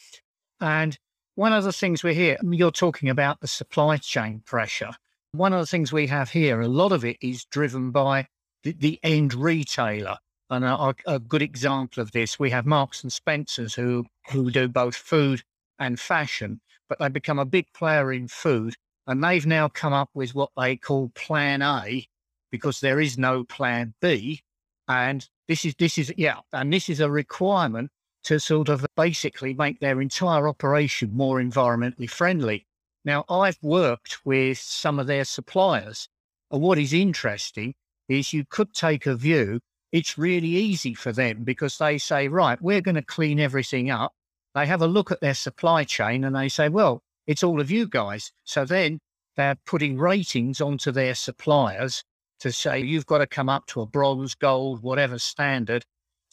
And 0.60 0.96
one 1.34 1.52
of 1.52 1.64
the 1.64 1.72
things 1.72 2.02
we 2.02 2.14
hear, 2.14 2.36
um, 2.40 2.52
you're 2.52 2.70
talking 2.70 3.08
about 3.08 3.40
the 3.40 3.48
supply 3.48 3.96
chain 3.96 4.42
pressure. 4.44 4.92
One 5.32 5.52
of 5.52 5.60
the 5.60 5.66
things 5.66 5.92
we 5.92 6.06
have 6.06 6.30
here, 6.30 6.60
a 6.60 6.68
lot 6.68 6.92
of 6.92 7.04
it 7.04 7.16
is 7.20 7.44
driven 7.44 7.90
by 7.90 8.28
the, 8.62 8.72
the 8.72 9.00
end 9.02 9.34
retailer. 9.34 10.16
And 10.50 10.64
a, 10.64 10.94
a, 11.06 11.18
good 11.18 11.42
example 11.42 12.02
of 12.02 12.12
this, 12.12 12.38
we 12.38 12.50
have 12.50 12.66
Marks 12.66 13.02
and 13.02 13.12
Spencers 13.12 13.74
who, 13.74 14.06
who 14.30 14.50
do 14.50 14.68
both 14.68 14.94
food 14.94 15.42
and 15.78 15.98
fashion, 15.98 16.60
but 16.88 16.98
they 16.98 17.08
become 17.08 17.38
a 17.38 17.44
big 17.44 17.66
player 17.72 18.12
in 18.12 18.28
food. 18.28 18.74
And 19.06 19.24
they've 19.24 19.46
now 19.46 19.68
come 19.68 19.92
up 19.92 20.10
with 20.14 20.34
what 20.34 20.50
they 20.56 20.76
call 20.76 21.10
Plan 21.14 21.62
A 21.62 22.06
because 22.52 22.80
there 22.80 23.00
is 23.00 23.18
no 23.18 23.42
Plan 23.42 23.94
B. 24.00 24.42
And 24.86 25.26
this 25.48 25.64
is, 25.64 25.74
this 25.76 25.98
is, 25.98 26.12
yeah, 26.16 26.40
and 26.52 26.72
this 26.72 26.88
is 26.88 27.00
a 27.00 27.10
requirement 27.10 27.90
to 28.24 28.40
sort 28.40 28.68
of 28.68 28.86
basically 28.96 29.54
make 29.54 29.80
their 29.80 30.00
entire 30.00 30.48
operation 30.48 31.14
more 31.14 31.40
environmentally 31.40 32.08
friendly. 32.08 32.66
Now, 33.04 33.24
I've 33.28 33.58
worked 33.62 34.24
with 34.24 34.58
some 34.58 34.98
of 34.98 35.06
their 35.06 35.24
suppliers, 35.24 36.08
and 36.50 36.62
what 36.62 36.78
is 36.78 36.92
interesting 36.92 37.74
is 38.08 38.32
you 38.32 38.44
could 38.48 38.72
take 38.72 39.06
a 39.06 39.14
view. 39.14 39.60
It's 39.92 40.18
really 40.18 40.48
easy 40.48 40.94
for 40.94 41.12
them 41.12 41.44
because 41.44 41.78
they 41.78 41.98
say, 41.98 42.28
right, 42.28 42.60
we're 42.60 42.80
going 42.80 42.94
to 42.96 43.02
clean 43.02 43.38
everything 43.38 43.90
up. 43.90 44.12
They 44.54 44.66
have 44.66 44.82
a 44.82 44.86
look 44.86 45.10
at 45.10 45.20
their 45.20 45.34
supply 45.34 45.84
chain 45.84 46.24
and 46.24 46.34
they 46.34 46.48
say, 46.48 46.68
well, 46.68 47.00
it's 47.26 47.42
all 47.42 47.60
of 47.60 47.70
you 47.70 47.86
guys. 47.86 48.32
So 48.44 48.64
then 48.64 49.00
they're 49.36 49.56
putting 49.66 49.98
ratings 49.98 50.60
onto 50.60 50.90
their 50.90 51.14
suppliers 51.14 52.04
to 52.40 52.52
say, 52.52 52.80
you've 52.80 53.06
got 53.06 53.18
to 53.18 53.26
come 53.26 53.48
up 53.48 53.66
to 53.66 53.80
a 53.80 53.86
bronze, 53.86 54.34
gold, 54.34 54.82
whatever 54.82 55.18
standard 55.18 55.84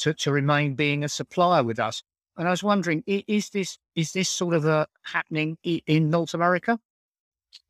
to, 0.02 0.14
to 0.14 0.32
remain 0.32 0.76
being 0.76 1.04
a 1.04 1.10
supplier 1.10 1.64
with 1.64 1.80
us. 1.80 2.04
And 2.38 2.48
I 2.48 2.52
was 2.52 2.64
wondering, 2.64 3.04
is 3.08 3.50
this 3.50 3.78
is 3.96 4.14
this 4.14 4.30
sort 4.30 4.56
of 4.56 4.66
a 4.66 4.88
happening 5.04 5.58
in 5.64 6.10
North 6.10 6.34
America? 6.34 6.80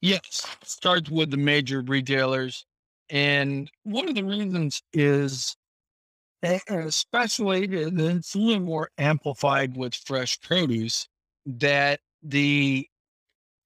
Yes, 0.01 0.45
starts 0.63 1.09
with 1.09 1.31
the 1.31 1.38
major 1.38 1.81
retailers, 1.81 2.65
and 3.09 3.69
one 3.83 4.07
of 4.07 4.15
the 4.15 4.23
reasons 4.23 4.83
is, 4.93 5.57
especially 6.43 7.63
it's 7.63 8.35
a 8.35 8.39
little 8.39 8.61
more 8.61 8.91
amplified 8.97 9.75
with 9.75 9.95
fresh 9.95 10.39
produce, 10.39 11.07
that 11.45 12.00
the 12.21 12.88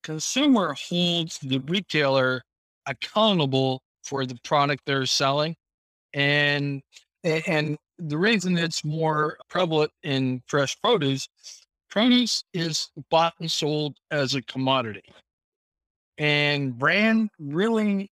consumer 0.02 0.76
holds 0.90 1.38
the 1.40 1.60
retailer 1.60 2.42
accountable 2.86 3.82
for 4.04 4.26
the 4.26 4.38
product 4.44 4.84
they're 4.86 5.06
selling, 5.06 5.56
and 6.14 6.82
and 7.24 7.78
the 7.98 8.18
reason 8.18 8.58
it's 8.58 8.84
more 8.84 9.38
prevalent 9.50 9.92
in 10.04 10.42
fresh 10.48 10.80
produce, 10.82 11.28
produce 11.90 12.44
is 12.54 12.90
bought 13.10 13.34
and 13.40 13.50
sold 13.50 13.98
as 14.12 14.36
a 14.36 14.42
commodity. 14.44 15.04
And 16.18 16.78
brand 16.78 17.30
really 17.40 18.12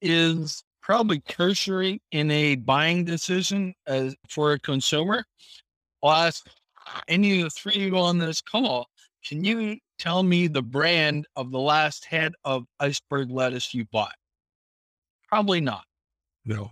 is 0.00 0.62
probably 0.82 1.20
tertiary 1.20 2.00
in 2.12 2.30
a 2.30 2.56
buying 2.56 3.04
decision 3.04 3.74
as 3.86 4.16
for 4.28 4.52
a 4.52 4.58
consumer. 4.58 5.24
I'll 6.02 6.12
ask 6.12 6.46
any 7.08 7.40
of 7.40 7.44
the 7.44 7.50
three 7.50 7.74
of 7.74 7.82
you 7.82 7.98
on 7.98 8.18
this 8.18 8.40
call, 8.40 8.88
can 9.26 9.44
you 9.44 9.78
tell 9.98 10.22
me 10.22 10.46
the 10.46 10.62
brand 10.62 11.26
of 11.36 11.50
the 11.50 11.58
last 11.58 12.04
head 12.04 12.32
of 12.44 12.64
iceberg 12.80 13.30
lettuce 13.30 13.74
you 13.74 13.84
bought? 13.92 14.14
Probably 15.28 15.60
not. 15.60 15.84
No. 16.46 16.70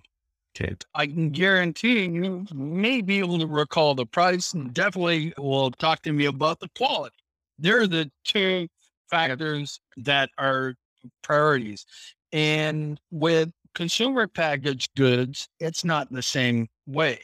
I 0.95 1.07
can 1.07 1.31
guarantee 1.31 2.05
you 2.05 2.47
may 2.55 3.01
be 3.03 3.19
able 3.19 3.39
to 3.39 3.47
recall 3.47 3.95
the 3.95 4.07
price 4.07 4.53
and 4.55 4.73
definitely 4.73 5.33
will 5.39 5.71
talk 5.71 6.03
to 6.03 6.13
me 6.13 6.27
about 6.27 6.61
the 6.61 6.69
quality. 6.77 7.17
They're 7.59 7.87
the 7.87 8.11
two 8.25 8.69
factors 9.11 9.81
that 9.99 10.31
are 10.39 10.75
priorities. 11.23 11.85
And 12.33 13.01
with 13.11 13.51
consumer 13.75 14.27
packaged 14.27 14.91
goods, 14.97 15.49
it's 15.61 15.85
not 15.85 16.11
the 16.11 16.23
same 16.23 16.69
way. 16.87 17.21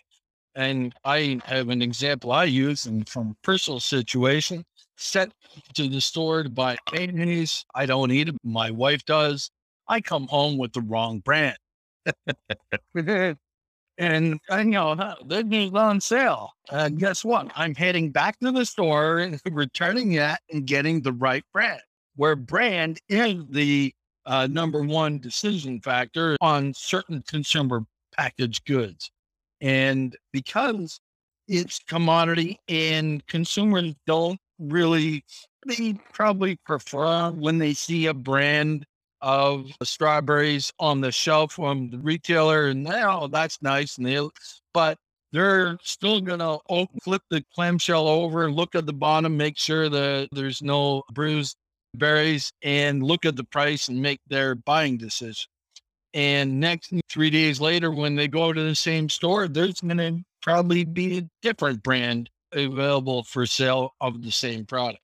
And 0.54 0.94
I 1.04 1.40
have 1.44 1.70
an 1.70 1.80
example 1.80 2.32
I 2.32 2.44
use 2.44 2.86
and 2.86 3.08
from 3.08 3.36
personal 3.42 3.80
situation, 3.80 4.64
set 4.98 5.32
to 5.74 5.88
the 5.88 6.00
store 6.00 6.42
to 6.42 6.50
buy 6.50 6.76
mayonnaise. 6.92 7.64
I 7.74 7.86
don't 7.86 8.12
eat 8.12 8.28
it. 8.28 8.36
My 8.44 8.70
wife 8.70 9.04
does. 9.04 9.50
I 9.88 10.00
come 10.00 10.28
home 10.28 10.58
with 10.58 10.72
the 10.72 10.82
wrong 10.82 11.20
brand. 11.20 11.56
and, 13.98 14.40
you 14.50 14.64
know, 14.64 15.14
this 15.26 15.44
is 15.50 15.72
on 15.72 16.00
sale. 16.00 16.52
Uh, 16.70 16.88
guess 16.88 17.24
what? 17.24 17.50
I'm 17.54 17.74
heading 17.74 18.10
back 18.10 18.38
to 18.40 18.52
the 18.52 18.64
store 18.64 19.18
and 19.18 19.40
returning 19.50 20.12
that 20.14 20.40
and 20.50 20.66
getting 20.66 21.02
the 21.02 21.12
right 21.12 21.44
brand, 21.52 21.80
where 22.16 22.36
brand 22.36 23.00
is 23.08 23.44
the 23.50 23.94
uh, 24.26 24.46
number 24.50 24.82
one 24.82 25.18
decision 25.18 25.80
factor 25.80 26.36
on 26.40 26.72
certain 26.74 27.22
consumer 27.26 27.84
packaged 28.16 28.64
goods. 28.66 29.10
And 29.60 30.16
because 30.32 31.00
it's 31.48 31.78
commodity 31.80 32.58
and 32.68 33.26
consumers 33.26 33.94
don't 34.06 34.40
really, 34.58 35.24
they 35.66 35.94
probably 36.12 36.56
prefer 36.64 37.30
when 37.30 37.58
they 37.58 37.74
see 37.74 38.06
a 38.06 38.14
brand 38.14 38.86
of 39.22 39.70
strawberries 39.82 40.72
on 40.78 41.00
the 41.00 41.12
shelf 41.12 41.52
from 41.52 41.90
the 41.90 41.98
retailer, 41.98 42.66
and 42.68 42.82
now 42.82 43.28
that's 43.28 43.62
nice. 43.62 43.96
And 43.96 44.06
they, 44.06 44.20
but 44.74 44.98
they're 45.32 45.78
still 45.82 46.20
gonna 46.20 46.58
flip 47.02 47.22
the 47.30 47.42
clamshell 47.54 48.06
over 48.06 48.50
look 48.50 48.74
at 48.74 48.84
the 48.84 48.92
bottom, 48.92 49.36
make 49.36 49.56
sure 49.56 49.88
that 49.88 50.28
there's 50.32 50.60
no 50.60 51.02
bruised 51.12 51.56
berries, 51.94 52.52
and 52.62 53.02
look 53.02 53.24
at 53.24 53.36
the 53.36 53.44
price 53.44 53.88
and 53.88 54.02
make 54.02 54.20
their 54.26 54.54
buying 54.54 54.98
decision. 54.98 55.46
And 56.14 56.60
next 56.60 56.92
three 57.08 57.30
days 57.30 57.60
later, 57.60 57.90
when 57.90 58.16
they 58.16 58.28
go 58.28 58.52
to 58.52 58.62
the 58.62 58.74
same 58.74 59.08
store, 59.08 59.48
there's 59.48 59.80
gonna 59.80 60.18
probably 60.42 60.84
be 60.84 61.18
a 61.18 61.28
different 61.40 61.82
brand 61.82 62.28
available 62.52 63.22
for 63.22 63.46
sale 63.46 63.94
of 64.00 64.22
the 64.22 64.30
same 64.30 64.66
product. 64.66 65.00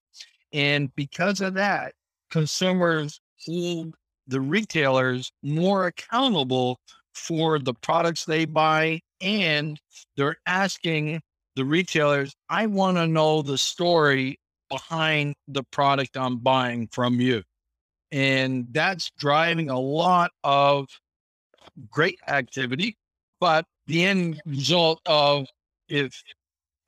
And 0.52 0.94
because 0.96 1.40
of 1.40 1.54
that, 1.54 1.94
consumers 2.30 3.20
hold 3.46 3.94
the 4.28 4.40
retailers 4.40 5.32
more 5.42 5.86
accountable 5.86 6.78
for 7.14 7.58
the 7.58 7.74
products 7.74 8.24
they 8.24 8.44
buy 8.44 9.00
and 9.20 9.80
they're 10.16 10.36
asking 10.46 11.20
the 11.56 11.64
retailers, 11.64 12.34
I 12.48 12.66
want 12.66 12.98
to 12.98 13.06
know 13.06 13.42
the 13.42 13.58
story 13.58 14.38
behind 14.70 15.34
the 15.48 15.64
product 15.64 16.16
I'm 16.16 16.38
buying 16.38 16.88
from 16.92 17.20
you. 17.20 17.42
And 18.12 18.68
that's 18.70 19.10
driving 19.18 19.70
a 19.70 19.78
lot 19.78 20.30
of 20.44 20.88
great 21.90 22.20
activity. 22.28 22.96
But 23.40 23.64
the 23.86 24.04
end 24.04 24.40
result 24.46 25.00
of 25.06 25.46
if 25.88 26.22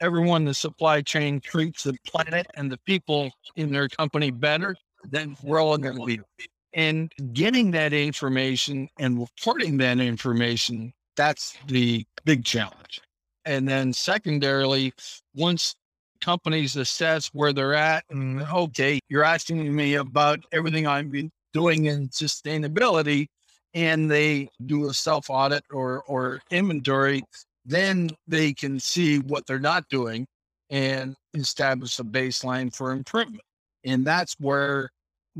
everyone 0.00 0.42
in 0.42 0.46
the 0.46 0.54
supply 0.54 1.02
chain 1.02 1.40
treats 1.40 1.82
the 1.82 1.96
planet 2.06 2.46
and 2.54 2.70
the 2.70 2.78
people 2.86 3.30
in 3.56 3.72
their 3.72 3.88
company 3.88 4.30
better, 4.30 4.76
then 5.04 5.36
we're 5.42 5.60
all 5.60 5.78
going 5.78 5.96
to 5.96 6.02
leave. 6.02 6.24
And 6.72 7.12
getting 7.32 7.72
that 7.72 7.92
information 7.92 8.88
and 8.98 9.18
reporting 9.18 9.76
that 9.78 9.98
information, 9.98 10.92
that's 11.16 11.56
the 11.66 12.04
big 12.24 12.44
challenge. 12.44 13.00
And 13.44 13.68
then 13.68 13.92
secondarily, 13.92 14.92
once 15.34 15.74
companies 16.20 16.76
assess 16.76 17.28
where 17.28 17.52
they're 17.52 17.74
at, 17.74 18.04
and 18.10 18.42
okay, 18.42 19.00
you're 19.08 19.24
asking 19.24 19.74
me 19.74 19.94
about 19.94 20.40
everything 20.52 20.86
I've 20.86 21.10
been 21.10 21.30
doing 21.52 21.86
in 21.86 22.08
sustainability, 22.08 23.26
and 23.74 24.10
they 24.10 24.48
do 24.66 24.88
a 24.88 24.94
self 24.94 25.30
audit 25.30 25.64
or, 25.70 26.02
or 26.06 26.40
inventory, 26.50 27.22
then 27.64 28.10
they 28.26 28.52
can 28.52 28.78
see 28.78 29.18
what 29.18 29.46
they're 29.46 29.58
not 29.58 29.88
doing 29.88 30.26
and 30.70 31.16
establish 31.34 31.98
a 31.98 32.04
baseline 32.04 32.74
for 32.74 32.92
improvement. 32.92 33.42
And 33.84 34.04
that's 34.04 34.36
where 34.38 34.90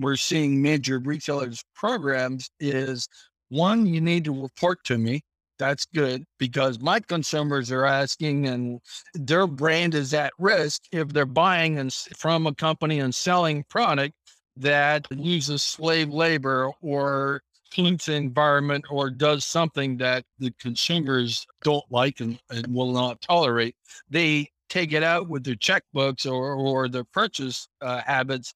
we're 0.01 0.17
seeing 0.17 0.61
major 0.63 0.99
retailers 0.99 1.63
programs 1.75 2.51
is 2.59 3.09
one, 3.51 3.87
you 3.87 4.01
need 4.01 4.25
to 4.25 4.43
report 4.43 4.83
to 4.85 4.99
me 4.99 5.23
That's 5.59 5.87
good 5.95 6.25
because 6.39 6.81
my 6.81 7.01
consumers 7.01 7.71
are 7.71 7.85
asking 7.85 8.47
and 8.47 8.81
their 9.15 9.47
brand 9.47 9.95
is 9.95 10.15
at 10.15 10.33
risk 10.39 10.83
if 10.93 11.09
they're 11.09 11.27
buying 11.27 11.79
and 11.79 11.93
from 12.17 12.47
a 12.47 12.55
company 12.55 13.01
and 13.01 13.15
selling 13.15 13.65
product 13.69 14.15
that 14.57 15.07
uses 15.11 15.63
slave 15.63 16.11
labor 16.11 16.71
or 16.81 17.43
pollutes 17.73 18.07
the 18.07 18.15
environment 18.15 18.85
or 18.91 19.11
does 19.11 19.45
something 19.45 19.97
that 19.99 20.25
the 20.39 20.53
consumers 20.61 21.47
don't 21.63 21.85
like 21.91 22.21
and, 22.21 22.41
and 22.51 22.67
will 22.75 22.93
not 22.93 23.21
tolerate. 23.21 23.77
They 24.09 24.49
take 24.69 24.93
it 24.93 25.03
out 25.03 25.29
with 25.29 25.45
their 25.45 25.57
checkbooks 25.57 26.31
or, 26.31 26.55
or 26.55 26.89
their 26.89 27.05
purchase 27.05 27.69
uh, 27.81 28.01
habits 28.05 28.55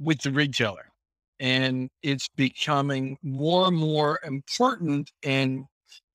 with 0.00 0.20
the 0.22 0.30
retailer. 0.30 0.90
And 1.40 1.90
it's 2.02 2.28
becoming 2.36 3.16
more 3.22 3.68
and 3.68 3.76
more 3.76 4.18
important. 4.24 5.12
And 5.22 5.64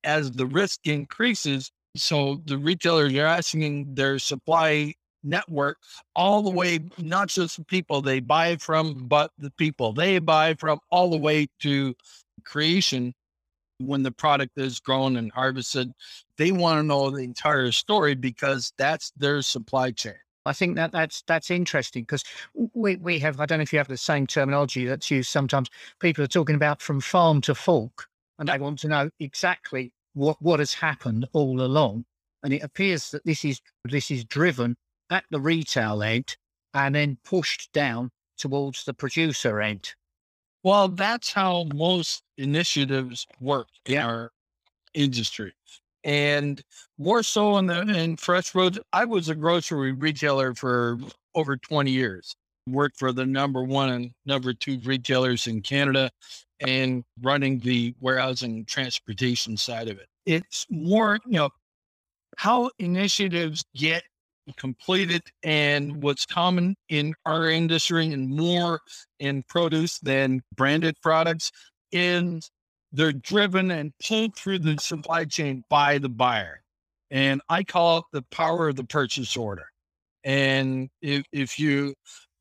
as 0.03 0.31
the 0.31 0.45
risk 0.45 0.81
increases, 0.85 1.71
so 1.95 2.41
the 2.45 2.57
retailers 2.57 3.13
are 3.13 3.25
asking 3.25 3.95
their 3.95 4.19
supply 4.19 4.93
network 5.23 5.77
all 6.15 6.41
the 6.41 6.49
way, 6.49 6.79
not 6.97 7.29
just 7.29 7.57
the 7.57 7.65
people 7.65 8.01
they 8.01 8.19
buy 8.19 8.57
from, 8.57 9.07
but 9.07 9.31
the 9.37 9.51
people 9.51 9.93
they 9.93 10.19
buy 10.19 10.55
from, 10.55 10.79
all 10.91 11.09
the 11.09 11.17
way 11.17 11.47
to 11.61 11.95
creation 12.45 13.13
when 13.79 14.03
the 14.03 14.11
product 14.11 14.51
is 14.57 14.79
grown 14.79 15.15
and 15.17 15.31
harvested. 15.31 15.91
They 16.37 16.51
want 16.51 16.79
to 16.79 16.83
know 16.83 17.09
the 17.09 17.23
entire 17.23 17.71
story 17.71 18.15
because 18.15 18.73
that's 18.77 19.11
their 19.17 19.41
supply 19.41 19.91
chain. 19.91 20.15
I 20.45 20.53
think 20.53 20.75
that 20.75 20.91
that's 20.91 21.23
that's 21.25 21.49
interesting 21.49 22.03
because 22.03 22.23
we 22.73 22.97
we 22.97 23.19
have 23.19 23.39
I 23.39 23.45
don't 23.45 23.59
know 23.59 23.63
if 23.63 23.71
you 23.71 23.79
have 23.79 23.87
the 23.87 23.97
same 23.97 24.27
terminology 24.27 24.85
that's 24.85 25.09
used 25.09 25.29
sometimes. 25.29 25.69
People 25.99 26.23
are 26.23 26.27
talking 26.27 26.55
about 26.55 26.81
from 26.81 26.99
farm 26.99 27.41
to 27.41 27.55
fork, 27.55 28.07
and 28.39 28.49
they 28.49 28.59
want 28.59 28.79
to 28.79 28.87
know 28.89 29.09
exactly 29.19 29.93
what 30.13 30.41
what 30.41 30.59
has 30.59 30.73
happened 30.73 31.27
all 31.33 31.61
along. 31.61 32.05
And 32.43 32.53
it 32.53 32.63
appears 32.63 33.11
that 33.11 33.25
this 33.25 33.45
is 33.45 33.61
this 33.85 34.11
is 34.11 34.25
driven 34.25 34.75
at 35.09 35.23
the 35.29 35.39
retail 35.39 36.03
end 36.03 36.35
and 36.73 36.95
then 36.95 37.17
pushed 37.23 37.71
down 37.71 38.09
towards 38.37 38.83
the 38.83 38.93
producer 38.93 39.61
end. 39.61 39.93
Well, 40.63 40.89
that's 40.89 41.31
how 41.33 41.67
most 41.73 42.23
initiatives 42.37 43.27
work 43.39 43.67
in 43.85 43.97
our 43.97 44.31
industry. 44.93 45.53
And 46.03 46.61
more 46.97 47.23
so 47.23 47.57
in 47.57 47.67
the 47.67 47.81
in 47.81 48.17
fresh 48.17 48.49
foods. 48.49 48.79
I 48.91 49.05
was 49.05 49.29
a 49.29 49.35
grocery 49.35 49.93
retailer 49.93 50.53
for 50.53 50.97
over 51.35 51.57
20 51.57 51.91
years. 51.91 52.35
Worked 52.69 52.97
for 52.97 53.11
the 53.11 53.25
number 53.25 53.63
one 53.63 53.89
and 53.89 54.11
number 54.25 54.53
two 54.53 54.79
retailers 54.83 55.47
in 55.47 55.61
Canada 55.61 56.09
and 56.61 57.03
running 57.21 57.59
the 57.59 57.93
warehousing 57.99 58.65
transportation 58.65 59.57
side 59.57 59.89
of 59.89 59.97
it. 59.97 60.07
It's 60.25 60.65
more, 60.69 61.19
you 61.25 61.33
know, 61.33 61.49
how 62.37 62.71
initiatives 62.79 63.63
get 63.75 64.03
completed 64.57 65.21
and 65.43 66.01
what's 66.01 66.25
common 66.25 66.75
in 66.89 67.13
our 67.25 67.49
industry 67.49 68.11
and 68.11 68.29
more 68.29 68.81
in 69.19 69.43
produce 69.43 69.99
than 69.99 70.41
branded 70.55 70.95
products 71.01 71.51
is 71.91 72.49
they're 72.93 73.11
driven 73.11 73.71
and 73.71 73.91
pulled 73.97 74.35
through 74.35 74.59
the 74.59 74.77
supply 74.77 75.25
chain 75.25 75.63
by 75.69 75.97
the 75.97 76.09
buyer. 76.09 76.61
And 77.11 77.41
I 77.49 77.63
call 77.63 77.99
it 77.99 78.05
the 78.13 78.21
power 78.31 78.69
of 78.69 78.75
the 78.75 78.83
purchase 78.83 79.35
order. 79.35 79.65
And 80.23 80.89
if, 81.01 81.25
if 81.31 81.59
you 81.59 81.95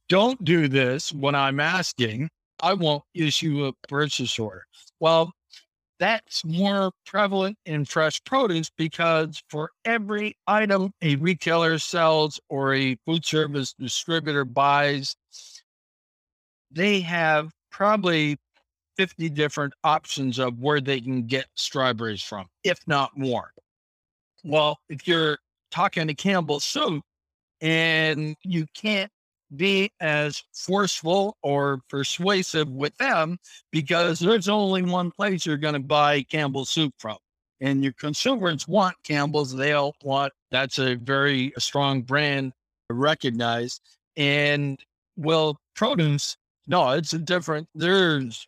don't 0.08 0.42
do 0.44 0.68
this 0.68 1.12
when 1.12 1.34
I'm 1.34 1.58
asking, 1.58 2.28
I 2.62 2.74
won't 2.74 3.02
issue 3.14 3.64
a 3.64 3.72
purchase 3.88 4.38
order. 4.38 4.64
Well, 5.00 5.32
that's 5.98 6.44
more 6.44 6.92
prevalent 7.06 7.56
in 7.64 7.84
fresh 7.84 8.22
produce 8.24 8.70
because 8.76 9.42
for 9.48 9.70
every 9.84 10.36
item 10.46 10.92
a 11.00 11.16
retailer 11.16 11.78
sells 11.78 12.40
or 12.48 12.74
a 12.74 12.96
food 13.06 13.24
service 13.24 13.72
distributor 13.78 14.44
buys, 14.44 15.16
they 16.70 17.00
have 17.00 17.50
probably 17.70 18.36
50 18.96 19.28
different 19.30 19.72
options 19.84 20.38
of 20.38 20.58
where 20.60 20.80
they 20.80 21.00
can 21.00 21.26
get 21.26 21.46
strawberries 21.54 22.22
from, 22.22 22.46
if 22.64 22.78
not 22.86 23.16
more. 23.16 23.52
Well, 24.44 24.78
if 24.88 25.06
you're 25.06 25.38
talking 25.70 26.06
to 26.08 26.14
Campbell 26.14 26.60
Soup 26.60 27.02
and 27.60 28.36
you 28.42 28.66
can't 28.74 29.10
be 29.56 29.90
as 30.00 30.42
forceful 30.52 31.36
or 31.42 31.80
persuasive 31.88 32.68
with 32.70 32.96
them 32.96 33.38
because 33.70 34.18
there's 34.18 34.48
only 34.48 34.82
one 34.82 35.10
place 35.10 35.44
you're 35.44 35.56
going 35.56 35.74
to 35.74 35.80
buy 35.80 36.22
Campbell's 36.22 36.70
soup 36.70 36.94
from. 36.98 37.16
And 37.60 37.82
your 37.82 37.92
consumers 37.92 38.66
want 38.66 38.96
Campbell's. 39.04 39.54
They'll 39.54 39.94
want 40.02 40.32
that's 40.50 40.78
a 40.78 40.96
very 40.96 41.52
strong 41.58 42.02
brand 42.02 42.52
recognized. 42.90 43.80
And 44.16 44.80
well, 45.16 45.58
produce, 45.76 46.36
no, 46.66 46.90
it's 46.90 47.12
a 47.12 47.18
different. 47.18 47.68
There's 47.74 48.46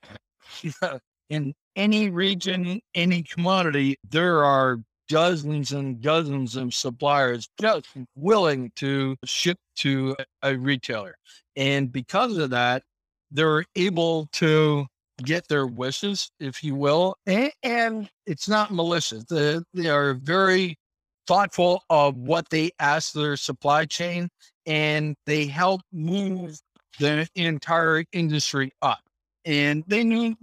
in 1.30 1.54
any 1.76 2.10
region, 2.10 2.80
any 2.94 3.22
commodity, 3.22 3.96
there 4.08 4.44
are 4.44 4.78
dozens 5.08 5.72
and 5.72 6.00
dozens 6.00 6.56
of 6.56 6.74
suppliers 6.74 7.48
just 7.60 7.86
willing 8.16 8.72
to 8.76 9.16
ship 9.24 9.58
to 9.76 10.16
a 10.42 10.56
retailer. 10.56 11.16
And 11.56 11.92
because 11.92 12.36
of 12.38 12.50
that, 12.50 12.82
they're 13.30 13.64
able 13.76 14.28
to 14.32 14.86
get 15.22 15.46
their 15.48 15.66
wishes, 15.66 16.30
if 16.40 16.64
you 16.64 16.74
will. 16.74 17.16
And, 17.26 17.52
and 17.62 18.10
it's 18.26 18.48
not 18.48 18.72
malicious. 18.72 19.24
They, 19.24 19.60
they 19.74 19.88
are 19.88 20.14
very 20.14 20.78
thoughtful 21.26 21.82
of 21.90 22.16
what 22.16 22.48
they 22.50 22.70
ask 22.78 23.12
their 23.12 23.36
supply 23.36 23.84
chain 23.84 24.28
and 24.66 25.14
they 25.26 25.46
help 25.46 25.82
move 25.92 26.58
the 26.98 27.26
entire 27.34 28.04
industry 28.12 28.72
up 28.82 29.03
and 29.44 29.84
they 29.86 30.04
knew 30.04 30.34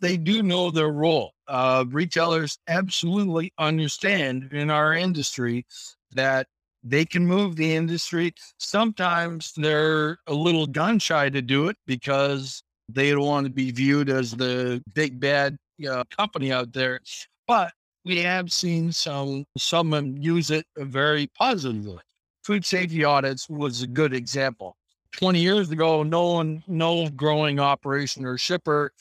they 0.00 0.16
do 0.16 0.42
know 0.42 0.70
their 0.70 0.90
role. 0.90 1.32
Uh, 1.48 1.84
retailers 1.88 2.58
absolutely 2.68 3.52
understand 3.58 4.52
in 4.52 4.70
our 4.70 4.94
industry 4.94 5.66
that 6.12 6.46
they 6.82 7.04
can 7.04 7.26
move 7.26 7.56
the 7.56 7.74
industry. 7.74 8.32
Sometimes 8.58 9.52
they're 9.56 10.18
a 10.26 10.34
little 10.34 10.66
gun 10.66 10.98
shy 10.98 11.28
to 11.30 11.42
do 11.42 11.68
it 11.68 11.76
because 11.86 12.62
they 12.88 13.10
don't 13.10 13.26
want 13.26 13.46
to 13.46 13.52
be 13.52 13.70
viewed 13.70 14.08
as 14.08 14.32
the 14.32 14.82
big 14.94 15.18
bad 15.18 15.56
uh, 15.88 16.04
company 16.16 16.52
out 16.52 16.72
there. 16.72 17.00
But 17.46 17.72
we 18.04 18.18
have 18.18 18.52
seen 18.52 18.92
some 18.92 19.44
some 19.58 20.16
use 20.18 20.50
it 20.50 20.64
very 20.78 21.26
positively. 21.38 21.98
Food 22.44 22.64
safety 22.64 23.04
audits 23.04 23.48
was 23.50 23.82
a 23.82 23.86
good 23.88 24.14
example. 24.14 24.76
20 25.16 25.40
years 25.40 25.70
ago, 25.70 26.02
no 26.02 26.32
one, 26.32 26.62
no 26.66 27.08
growing 27.10 27.58
operation 27.58 28.24
or 28.24 28.36
shipper 28.36 28.92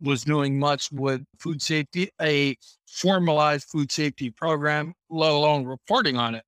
was 0.00 0.24
doing 0.24 0.58
much 0.58 0.90
with 0.92 1.22
food 1.38 1.60
safety, 1.60 2.10
a 2.20 2.56
formalized 2.86 3.68
food 3.68 3.90
safety 3.90 4.30
program, 4.30 4.94
let 5.10 5.30
alone 5.30 5.64
reporting 5.64 6.16
on 6.16 6.34
it. 6.34 6.44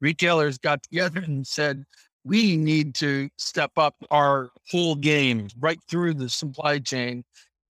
Retailers 0.00 0.58
got 0.58 0.82
together 0.82 1.20
and 1.20 1.46
said, 1.46 1.84
we 2.24 2.56
need 2.56 2.94
to 2.96 3.28
step 3.38 3.72
up 3.76 3.94
our 4.10 4.50
whole 4.70 4.94
game 4.94 5.48
right 5.58 5.78
through 5.88 6.14
the 6.14 6.28
supply 6.28 6.78
chain. 6.78 7.24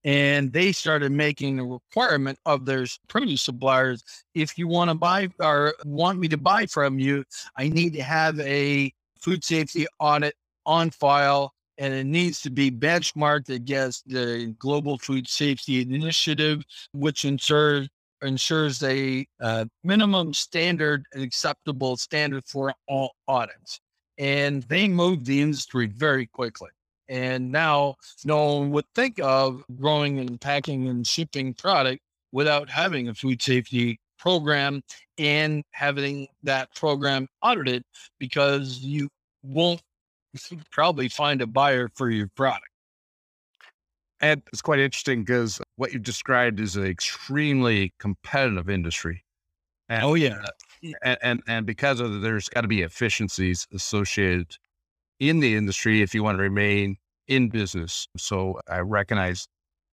And 0.04 0.52
they 0.52 0.72
started 0.72 1.12
making 1.12 1.58
a 1.58 1.64
requirement 1.64 2.38
of 2.46 2.64
their 2.64 2.86
produce 3.08 3.42
suppliers. 3.42 4.02
If 4.34 4.56
you 4.56 4.66
want 4.66 4.90
to 4.90 4.94
buy 4.94 5.28
or 5.40 5.74
want 5.84 6.18
me 6.18 6.28
to 6.28 6.36
buy 6.36 6.66
from 6.66 6.98
you, 6.98 7.24
I 7.56 7.68
need 7.68 7.92
to 7.94 8.02
have 8.02 8.38
a 8.40 8.92
food 9.20 9.44
safety 9.44 9.86
audit 9.98 10.34
on 10.66 10.90
file 10.90 11.52
and 11.78 11.94
it 11.94 12.04
needs 12.04 12.42
to 12.42 12.50
be 12.50 12.70
benchmarked 12.70 13.48
against 13.48 14.08
the 14.08 14.54
Global 14.58 14.98
Food 14.98 15.28
Safety 15.28 15.80
Initiative, 15.80 16.64
which 16.92 17.24
ensures 17.24 17.88
ensures 18.22 18.82
a 18.82 19.24
uh, 19.40 19.64
minimum 19.84 20.34
standard, 20.34 21.06
and 21.12 21.22
acceptable 21.22 21.96
standard 21.96 22.44
for 22.46 22.74
all 22.88 23.12
audits. 23.28 23.80
And 24.18 24.64
they 24.64 24.88
moved 24.88 25.24
the 25.24 25.40
industry 25.40 25.86
very 25.86 26.26
quickly. 26.26 26.70
And 27.08 27.52
now 27.52 27.94
no 28.24 28.56
one 28.56 28.70
would 28.72 28.86
think 28.96 29.20
of 29.22 29.62
growing 29.76 30.18
and 30.18 30.40
packing 30.40 30.88
and 30.88 31.06
shipping 31.06 31.54
product 31.54 32.02
without 32.32 32.68
having 32.68 33.08
a 33.08 33.14
food 33.14 33.40
safety 33.40 34.00
program 34.18 34.82
and 35.18 35.64
having 35.72 36.28
that 36.42 36.74
program 36.74 37.26
audited 37.42 37.82
because 38.18 38.78
you 38.80 39.08
won't 39.42 39.80
probably 40.70 41.08
find 41.08 41.42
a 41.42 41.46
buyer 41.46 41.88
for 41.94 42.10
your 42.10 42.28
product. 42.36 42.64
And 44.20 44.42
it's 44.52 44.62
quite 44.62 44.80
interesting 44.80 45.22
because 45.22 45.60
what 45.76 45.92
you 45.92 45.98
described 45.98 46.58
is 46.58 46.76
an 46.76 46.84
extremely 46.84 47.92
competitive 48.00 48.68
industry. 48.68 49.24
And, 49.88 50.02
oh 50.02 50.14
yeah, 50.14 50.42
uh, 50.44 50.90
and 51.02 51.18
and, 51.22 51.42
and 51.46 51.66
because 51.66 52.00
of 52.00 52.20
there's 52.20 52.48
got 52.48 52.62
to 52.62 52.68
be 52.68 52.82
efficiencies 52.82 53.66
associated 53.72 54.56
in 55.20 55.40
the 55.40 55.54
industry 55.54 56.02
if 56.02 56.14
you 56.14 56.22
want 56.22 56.36
to 56.38 56.42
remain 56.42 56.96
in 57.28 57.48
business. 57.48 58.08
So 58.16 58.60
I 58.68 58.80
recognize 58.80 59.46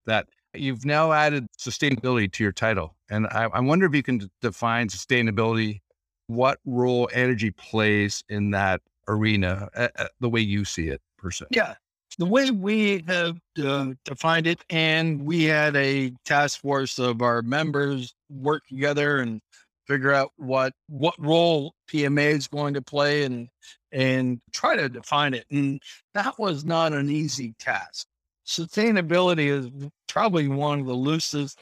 that 0.06 0.26
You've 0.58 0.84
now 0.84 1.12
added 1.12 1.46
sustainability 1.58 2.30
to 2.32 2.42
your 2.42 2.52
title. 2.52 2.94
And 3.10 3.26
I, 3.28 3.44
I 3.52 3.60
wonder 3.60 3.86
if 3.86 3.94
you 3.94 4.02
can 4.02 4.30
define 4.40 4.88
sustainability, 4.88 5.80
what 6.26 6.58
role 6.64 7.08
energy 7.12 7.50
plays 7.50 8.24
in 8.28 8.50
that 8.50 8.80
arena, 9.08 9.68
uh, 9.74 9.88
uh, 9.98 10.06
the 10.20 10.28
way 10.28 10.40
you 10.40 10.64
see 10.64 10.88
it, 10.88 11.00
per 11.18 11.30
se. 11.30 11.46
Yeah. 11.50 11.74
The 12.18 12.26
way 12.26 12.50
we 12.50 13.04
have 13.06 13.36
uh, 13.62 13.92
defined 14.04 14.46
it, 14.46 14.64
and 14.70 15.26
we 15.26 15.44
had 15.44 15.76
a 15.76 16.12
task 16.24 16.60
force 16.60 16.98
of 16.98 17.20
our 17.20 17.42
members 17.42 18.14
work 18.30 18.66
together 18.68 19.18
and 19.18 19.40
figure 19.86 20.12
out 20.12 20.32
what 20.36 20.72
what 20.88 21.14
role 21.18 21.74
PMA 21.90 22.30
is 22.30 22.48
going 22.48 22.74
to 22.74 22.82
play 22.82 23.24
and 23.24 23.48
and 23.92 24.40
try 24.52 24.76
to 24.76 24.88
define 24.88 25.34
it. 25.34 25.44
And 25.50 25.80
that 26.14 26.38
was 26.38 26.64
not 26.64 26.92
an 26.92 27.10
easy 27.10 27.54
task. 27.58 28.06
Sustainability 28.46 29.46
is 29.46 29.90
probably 30.08 30.48
one 30.48 30.80
of 30.80 30.86
the 30.86 30.94
loosest 30.94 31.58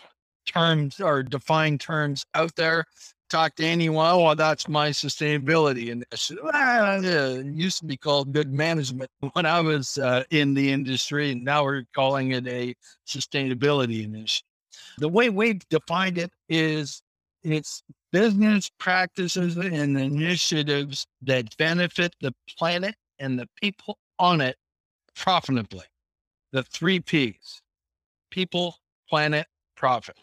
terms 0.47 1.01
or 1.01 1.23
defined 1.23 1.81
terms 1.81 2.25
out 2.35 2.55
there. 2.57 2.85
Talk 3.31 3.57
to 3.57 3.64
anyone, 3.64 4.23
well, 4.23 4.37
that's 4.37 4.68
my 4.68 4.90
sustainability. 4.90 5.90
And 5.90 6.05
it 6.12 7.57
used 7.57 7.79
to 7.79 7.87
be 7.87 7.97
called 7.97 8.33
good 8.33 8.53
management 8.53 9.11
when 9.33 9.47
I 9.47 9.61
was 9.61 9.99
uh, 9.99 10.25
in 10.31 10.55
the 10.55 10.70
industry, 10.70 11.33
and 11.33 11.42
now 11.42 11.64
we're 11.64 11.85
calling 11.94 12.33
it 12.33 12.47
a 12.47 12.75
sustainability 13.07 14.05
initiative. 14.05 14.47
The 14.99 15.09
way 15.09 15.31
we've 15.31 15.66
defined 15.70 16.18
it 16.18 16.31
is 16.49 17.03
it's 17.42 17.83
business 18.12 18.70
practices 18.79 19.57
and 19.57 19.99
initiatives 19.99 21.07
that 21.23 21.57
benefit 21.57 22.14
the 22.20 22.33
planet 22.57 22.94
and 23.18 23.38
the 23.38 23.49
people 23.61 23.99
on 24.18 24.40
it 24.40 24.57
profitably. 25.16 25.85
The 26.54 26.62
three 26.62 27.00
P's 27.00 27.60
people, 28.30 28.76
planet, 29.08 29.48
profit. 29.76 30.16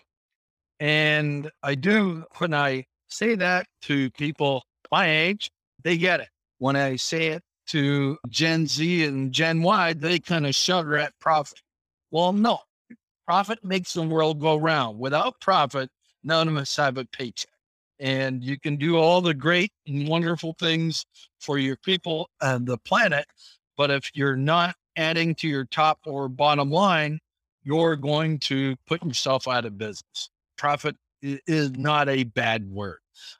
And 0.80 1.52
I 1.62 1.76
do, 1.76 2.24
when 2.38 2.54
I 2.54 2.86
say 3.10 3.36
that 3.36 3.68
to 3.82 4.10
people 4.12 4.64
my 4.90 5.10
age, 5.10 5.52
they 5.84 5.98
get 5.98 6.22
it. 6.22 6.30
When 6.58 6.78
I 6.78 6.96
say 6.96 7.28
it 7.28 7.44
to 7.68 8.18
Gen 8.30 8.66
Z 8.66 9.04
and 9.04 9.34
Gen 9.34 9.62
Y, 9.62 9.92
they 9.92 10.20
kind 10.20 10.48
of 10.48 10.56
shudder 10.56 10.98
at 10.98 11.20
profit. 11.20 11.60
Well, 12.12 12.32
no, 12.32 12.60
profit 13.28 13.62
makes 13.66 13.92
the 13.92 14.04
world 14.04 14.40
go 14.40 14.56
round. 14.56 15.00
Without 15.00 15.42
profit, 15.42 15.90
none 16.24 16.48
of 16.48 16.56
us 16.56 16.74
have 16.78 16.98
a 16.98 17.04
paycheck. 17.04 17.52
And 18.00 18.42
you 18.42 18.58
can 18.58 18.78
do 18.78 18.96
all 18.96 19.20
the 19.20 19.34
great 19.34 19.74
and 19.86 20.08
wonderful 20.08 20.56
things 20.58 21.06
for 21.42 21.58
your 21.58 21.76
people 21.76 22.30
and 22.40 22.66
the 22.66 22.78
planet. 22.78 23.26
But 23.76 23.92
if 23.92 24.12
you're 24.14 24.38
not 24.38 24.78
adding 24.96 25.36
to 25.36 25.48
your 25.48 25.66
top 25.66 26.00
or 26.06 26.28
bottom 26.28 26.70
line, 26.70 27.20
you're 27.64 27.96
going 27.96 28.40
to 28.40 28.76
put 28.88 29.04
yourself 29.04 29.48
out 29.48 29.66
of 29.66 29.78
business. 29.78 30.30
Profit 30.58 30.96
is 31.22 31.72
not 31.72 32.10
a 32.10 32.24
bad 32.24 32.70
word. 32.70 33.00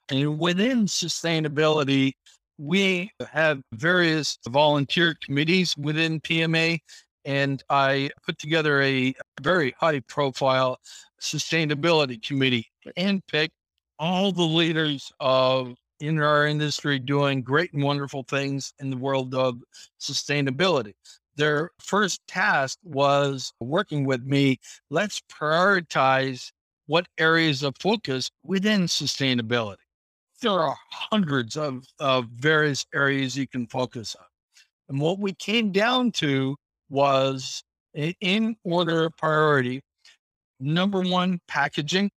And 0.10 0.40
within 0.40 0.86
sustainability, 0.86 2.14
we 2.58 3.12
have 3.32 3.62
various 3.74 4.38
volunteer 4.48 5.16
committees 5.24 5.76
within 5.78 6.20
PMA, 6.22 6.80
and 7.26 7.64
I 7.70 8.12
put 8.24 8.38
together 8.38 8.82
a 8.82 9.14
very 9.42 9.74
high 9.80 10.00
profile 10.02 10.78
sustainability 11.20 12.22
committee 12.22 12.68
and 12.98 13.26
pick 13.28 13.52
all 13.98 14.32
the 14.32 14.44
leaders 14.44 15.12
of 15.20 15.76
in 16.00 16.20
our 16.20 16.48
industry 16.48 16.98
doing 16.98 17.44
great 17.44 17.72
and 17.74 17.84
wonderful 17.84 18.24
things 18.24 18.74
in 18.80 18.90
the 18.90 18.98
world 18.98 19.36
of 19.36 19.60
sustainability 20.00 20.94
their 21.36 21.72
first 21.80 22.22
task 22.28 22.78
was 22.84 23.54
working 23.60 24.06
with 24.06 24.24
me. 24.24 24.60
Let's 24.90 25.22
prioritize 25.32 26.52
what 26.88 27.08
areas 27.18 27.64
of 27.64 27.76
focus 27.80 28.30
within 28.44 28.82
sustainability. 28.84 29.78
There 30.42 30.52
are 30.52 30.76
hundreds 30.92 31.56
of, 31.56 31.86
of 32.00 32.26
various 32.36 32.86
areas 32.94 33.38
you 33.38 33.48
can 33.48 33.68
focus 33.68 34.16
on. 34.20 34.26
And 34.90 35.00
what 35.00 35.20
we 35.20 35.34
came 35.34 35.72
down 35.72 36.12
to 36.14 36.58
was 36.90 37.64
in 37.94 38.56
order 38.64 39.06
of 39.06 39.16
priority 39.18 39.82
number 40.60 41.02
one, 41.02 41.40
packaging, 41.48 42.12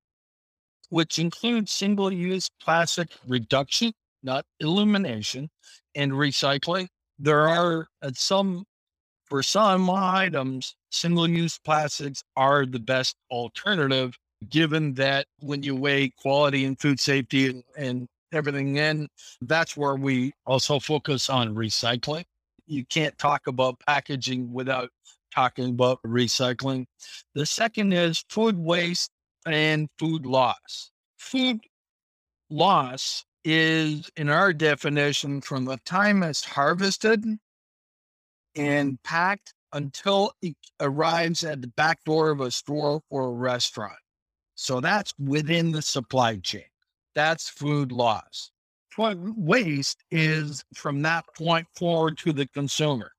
which 0.91 1.19
includes 1.19 1.73
single 1.73 2.13
use 2.13 2.49
plastic 2.61 3.09
reduction, 3.27 3.93
not 4.23 4.45
elimination, 4.61 5.49
and 5.95 6.13
recycling. 6.13 6.89
There 7.19 7.49
are 7.49 7.87
uh, 8.03 8.11
some 8.15 8.65
for 9.35 9.43
some 9.43 9.91
um, 9.91 9.97
items, 9.97 10.77
single 10.93 11.29
use 11.29 11.59
plastics 11.59 12.23
are 12.37 12.65
the 12.65 12.79
best 12.79 13.17
alternative, 13.33 14.17
given 14.49 14.95
that 14.95 15.27
when 15.41 15.61
you 15.61 15.75
weigh 15.75 16.09
quality 16.11 16.65
and 16.65 16.81
food 16.81 17.01
safety 17.01 17.49
and, 17.49 17.65
and 17.77 18.07
everything 18.33 18.77
in, 18.77 19.09
that's 19.41 19.77
where 19.77 19.97
we 19.97 20.33
also 20.47 20.79
focus 20.79 21.29
on 21.29 21.53
recycling. 21.53 22.23
You 22.69 22.85
can't 22.87 23.19
talk 23.19 23.49
about 23.49 23.81
packaging 23.85 24.53
without 24.53 24.91
talking 25.35 25.71
about 25.71 25.99
recycling. 26.07 26.87
The 27.35 27.45
second 27.45 27.93
is 27.93 28.25
food 28.29 28.57
waste 28.57 29.11
and 29.47 29.89
food 29.99 30.27
loss. 30.27 30.93
Food 31.19 31.59
loss 32.51 33.25
is, 33.45 34.09
in 34.17 34.29
our 34.29 34.53
definition, 34.53 35.41
from 35.41 35.65
the 35.65 35.79
time 35.85 36.23
it's 36.23 36.45
harvested 36.45 37.25
and 38.57 39.03
packed 39.03 39.55
until 39.73 40.33
it 40.43 40.57
arrives 40.81 41.45
at 41.45 41.61
the 41.61 41.69
back 41.69 42.03
door 42.05 42.31
of 42.31 42.41
a 42.41 42.51
store 42.51 43.03
or 43.11 43.25
a 43.25 43.33
restaurant. 43.33 43.99
So 44.55 44.81
that's 44.81 45.13
within 45.19 45.73
the 45.73 45.83
supply 45.83 46.37
chain. 46.37 46.65
That's 47.15 47.49
food 47.49 47.93
loss. 47.93 48.51
Food 48.91 49.35
waste 49.37 49.99
is 50.11 50.65
from 50.75 51.03
that 51.03 51.25
point 51.37 51.67
forward 51.77 52.17
to 52.19 52.33
the 52.33 52.47
consumer. 52.47 53.11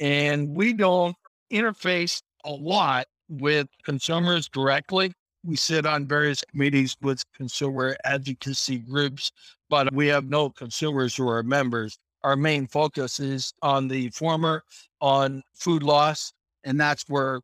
And 0.00 0.54
we 0.54 0.72
don't 0.72 1.16
interface 1.52 2.20
a 2.44 2.50
lot 2.50 3.06
with 3.28 3.68
consumers 3.84 4.48
directly. 4.48 5.12
We 5.44 5.54
sit 5.54 5.86
on 5.86 6.08
various 6.08 6.42
committees 6.42 6.96
with 7.00 7.22
consumer 7.32 7.96
advocacy 8.04 8.78
groups, 8.78 9.30
but 9.70 9.92
we 9.94 10.08
have 10.08 10.28
no 10.28 10.50
consumers 10.50 11.14
who 11.14 11.28
are 11.28 11.44
members 11.44 11.98
our 12.26 12.34
main 12.34 12.66
focus 12.66 13.20
is 13.20 13.54
on 13.62 13.86
the 13.86 14.10
former, 14.10 14.64
on 15.00 15.44
food 15.54 15.84
loss, 15.84 16.32
and 16.64 16.78
that's 16.78 17.04
where 17.06 17.40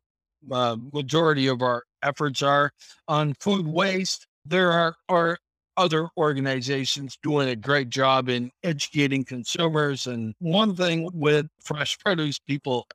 uh, 0.51 0.75
majority 0.91 1.47
of 1.47 1.61
our 1.61 1.83
efforts 2.03 2.41
are. 2.41 2.69
On 3.07 3.33
food 3.39 3.65
waste, 3.65 4.27
there 4.45 4.73
are, 4.73 4.93
are 5.07 5.37
other 5.77 6.09
organizations 6.17 7.17
doing 7.23 7.47
a 7.47 7.55
great 7.55 7.89
job 7.89 8.27
in 8.27 8.51
educating 8.61 9.23
consumers. 9.23 10.05
And 10.05 10.35
one 10.39 10.75
thing 10.75 11.09
with 11.13 11.47
fresh 11.61 11.97
produce, 11.99 12.37
people, 12.39 12.85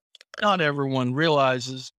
not 0.42 0.61
everyone 0.61 1.14
realizes 1.14 1.90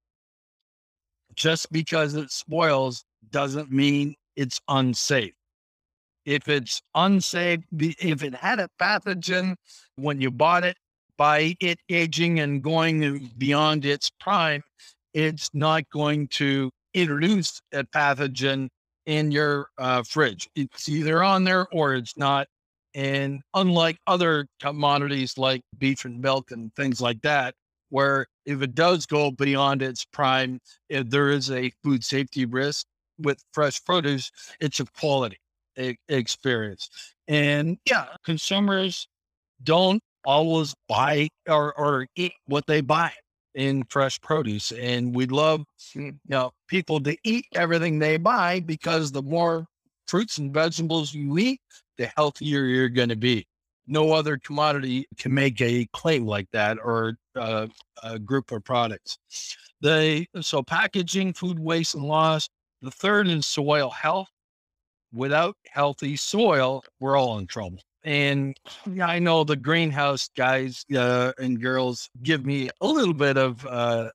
just 1.35 1.71
because 1.71 2.13
it 2.13 2.29
spoils 2.29 3.03
doesn't 3.31 3.71
mean 3.71 4.13
it's 4.35 4.61
unsafe 4.67 5.33
if 6.29 6.47
it's 6.47 6.79
unsafe, 6.93 7.61
if 7.79 8.21
it 8.21 8.35
had 8.35 8.59
a 8.59 8.69
pathogen 8.79 9.55
when 9.95 10.21
you 10.21 10.29
bought 10.29 10.63
it, 10.63 10.77
by 11.17 11.55
it 11.59 11.79
aging 11.89 12.39
and 12.39 12.61
going 12.61 13.31
beyond 13.39 13.83
its 13.83 14.11
prime, 14.19 14.61
it's 15.15 15.49
not 15.55 15.89
going 15.89 16.27
to 16.27 16.69
introduce 16.93 17.59
a 17.73 17.83
pathogen 17.83 18.69
in 19.07 19.31
your 19.31 19.69
uh, 19.79 20.03
fridge. 20.03 20.47
It's 20.55 20.87
either 20.87 21.23
on 21.23 21.45
there 21.45 21.67
or 21.71 21.95
it's 21.95 22.15
not. 22.15 22.47
And 22.93 23.41
unlike 23.55 23.97
other 24.05 24.45
commodities 24.59 25.35
like 25.35 25.61
beef 25.79 26.05
and 26.05 26.21
milk 26.21 26.51
and 26.51 26.71
things 26.75 27.01
like 27.01 27.23
that, 27.23 27.55
where 27.89 28.27
if 28.45 28.61
it 28.61 28.75
does 28.75 29.07
go 29.07 29.31
beyond 29.31 29.81
its 29.81 30.05
prime, 30.05 30.59
there 30.89 31.31
is 31.31 31.49
a 31.49 31.71
food 31.83 32.03
safety 32.03 32.45
risk 32.45 32.85
with 33.17 33.43
fresh 33.51 33.83
produce, 33.83 34.31
it's 34.61 34.79
of 34.79 34.93
quality 34.93 35.39
experience. 36.07 36.89
And 37.27 37.77
yeah, 37.85 38.07
consumers 38.23 39.07
don't 39.63 40.01
always 40.25 40.75
buy 40.87 41.29
or, 41.47 41.73
or 41.77 42.07
eat 42.15 42.33
what 42.45 42.65
they 42.67 42.81
buy 42.81 43.11
in 43.55 43.83
fresh 43.89 44.19
produce. 44.21 44.71
And 44.71 45.15
we 45.15 45.25
love 45.25 45.63
you 45.93 46.13
know 46.27 46.51
people 46.67 46.99
to 47.01 47.15
eat 47.23 47.45
everything 47.55 47.99
they 47.99 48.17
buy 48.17 48.59
because 48.61 49.11
the 49.11 49.23
more 49.23 49.65
fruits 50.07 50.37
and 50.37 50.53
vegetables 50.53 51.13
you 51.13 51.37
eat, 51.37 51.61
the 51.97 52.09
healthier 52.15 52.63
you're 52.63 52.89
going 52.89 53.09
to 53.09 53.15
be. 53.15 53.45
No 53.87 54.11
other 54.11 54.37
commodity 54.37 55.07
can 55.17 55.33
make 55.33 55.59
a 55.61 55.87
claim 55.93 56.25
like 56.25 56.47
that 56.51 56.77
or 56.83 57.15
uh, 57.35 57.67
a 58.03 58.19
group 58.19 58.51
of 58.51 58.63
products. 58.63 59.17
They 59.81 60.27
so 60.41 60.61
packaging, 60.61 61.33
food 61.33 61.59
waste 61.59 61.95
and 61.95 62.03
loss. 62.03 62.49
The 62.81 62.91
third 62.91 63.27
is 63.27 63.45
soil 63.45 63.89
health 63.89 64.29
without 65.13 65.55
healthy 65.69 66.15
soil, 66.15 66.83
we're 66.99 67.17
all 67.17 67.37
in 67.39 67.47
trouble. 67.47 67.79
And 68.03 68.55
yeah, 68.91 69.07
I 69.07 69.19
know 69.19 69.43
the 69.43 69.55
greenhouse 69.55 70.29
guys 70.35 70.85
uh, 70.95 71.33
and 71.37 71.61
girls 71.61 72.09
give 72.23 72.45
me 72.45 72.69
a 72.81 72.87
little 72.87 73.13
bit 73.13 73.37
of 73.37 73.65
uh, 73.65 74.09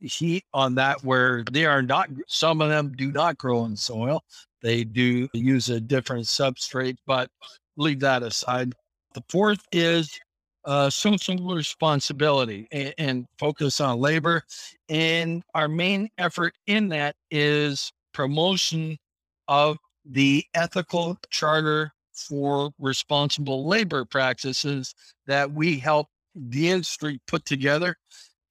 heat 0.00 0.44
on 0.52 0.74
that 0.76 1.02
where 1.04 1.44
they 1.50 1.64
are 1.64 1.82
not, 1.82 2.08
some 2.26 2.60
of 2.60 2.68
them 2.68 2.92
do 2.96 3.12
not 3.12 3.38
grow 3.38 3.64
in 3.64 3.76
soil. 3.76 4.22
They 4.60 4.84
do 4.84 5.28
use 5.32 5.68
a 5.70 5.80
different 5.80 6.24
substrate, 6.24 6.96
but 7.06 7.30
leave 7.76 8.00
that 8.00 8.22
aside. 8.22 8.72
The 9.14 9.22
fourth 9.28 9.64
is 9.72 10.18
uh, 10.64 10.90
social 10.90 11.36
responsibility 11.36 12.66
and, 12.72 12.94
and 12.98 13.26
focus 13.38 13.80
on 13.80 14.00
labor. 14.00 14.42
And 14.88 15.42
our 15.54 15.68
main 15.68 16.10
effort 16.18 16.54
in 16.66 16.88
that 16.88 17.14
is 17.30 17.92
promotion 18.12 18.98
of 19.46 19.78
the 20.10 20.44
ethical 20.54 21.18
charter 21.30 21.92
for 22.12 22.70
responsible 22.78 23.66
labor 23.66 24.04
practices 24.04 24.94
that 25.26 25.52
we 25.52 25.78
help 25.78 26.08
the 26.34 26.70
industry 26.70 27.20
put 27.26 27.44
together 27.44 27.96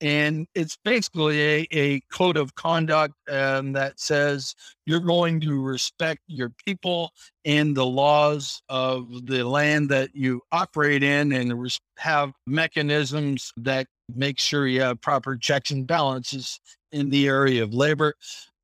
and 0.02 0.48
it's 0.54 0.78
basically 0.84 1.42
a, 1.42 1.68
a 1.72 2.02
code 2.12 2.38
of 2.38 2.54
conduct 2.56 3.16
um, 3.30 3.74
that 3.74 4.00
says 4.00 4.54
you're 4.86 5.00
going 5.00 5.40
to 5.42 5.62
respect 5.62 6.22
your 6.28 6.52
people 6.66 7.12
and 7.46 7.76
the 7.76 7.86
laws 7.86 8.62
of 8.70 9.26
the 9.26 9.44
land 9.44 9.90
that 9.90 10.10
you 10.14 10.42
operate 10.52 11.04
in 11.04 11.32
and 11.32 11.78
have 11.98 12.32
mechanisms 12.46 13.52
that 13.58 13.88
make 14.16 14.40
sure 14.40 14.68
you 14.68 14.82
have 14.82 15.02
proper 15.02 15.36
checks 15.36 15.72
and 15.72 15.88
balances 15.88 16.60
in 16.92 17.10
the 17.10 17.28
area 17.28 17.64
of 17.64 17.74
labor. 17.74 18.14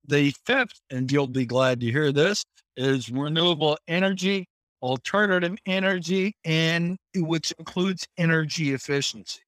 The 0.08 0.34
fifth, 0.46 0.82
and 0.92 1.12
you'll 1.12 1.28
be 1.28 1.46
glad 1.46 1.80
to 1.80 1.92
hear 1.92 2.12
this, 2.12 2.44
is 2.78 3.10
renewable 3.10 3.78
energy, 3.88 4.48
alternative 4.82 5.58
energy, 5.66 6.36
and 6.46 6.98
which 7.16 7.54
includes 7.60 8.08
energy 8.18 8.74
efficiency. 8.74 9.42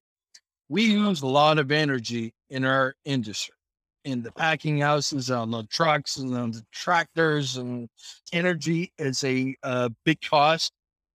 We 0.69 0.83
use 0.85 1.21
a 1.21 1.27
lot 1.27 1.59
of 1.59 1.71
energy 1.71 2.33
in 2.49 2.65
our 2.65 2.95
industry 3.05 3.55
in 4.05 4.21
the 4.21 4.31
packing 4.31 4.79
houses 4.79 5.31
on 5.31 5.51
the 5.51 5.63
trucks 5.63 6.17
and 6.17 6.33
on 6.35 6.51
the 6.51 6.63
tractors 6.71 7.57
and 7.57 7.89
energy 8.31 8.93
is 8.99 9.23
a, 9.23 9.55
a 9.63 9.89
big 10.05 10.21
cost 10.21 10.71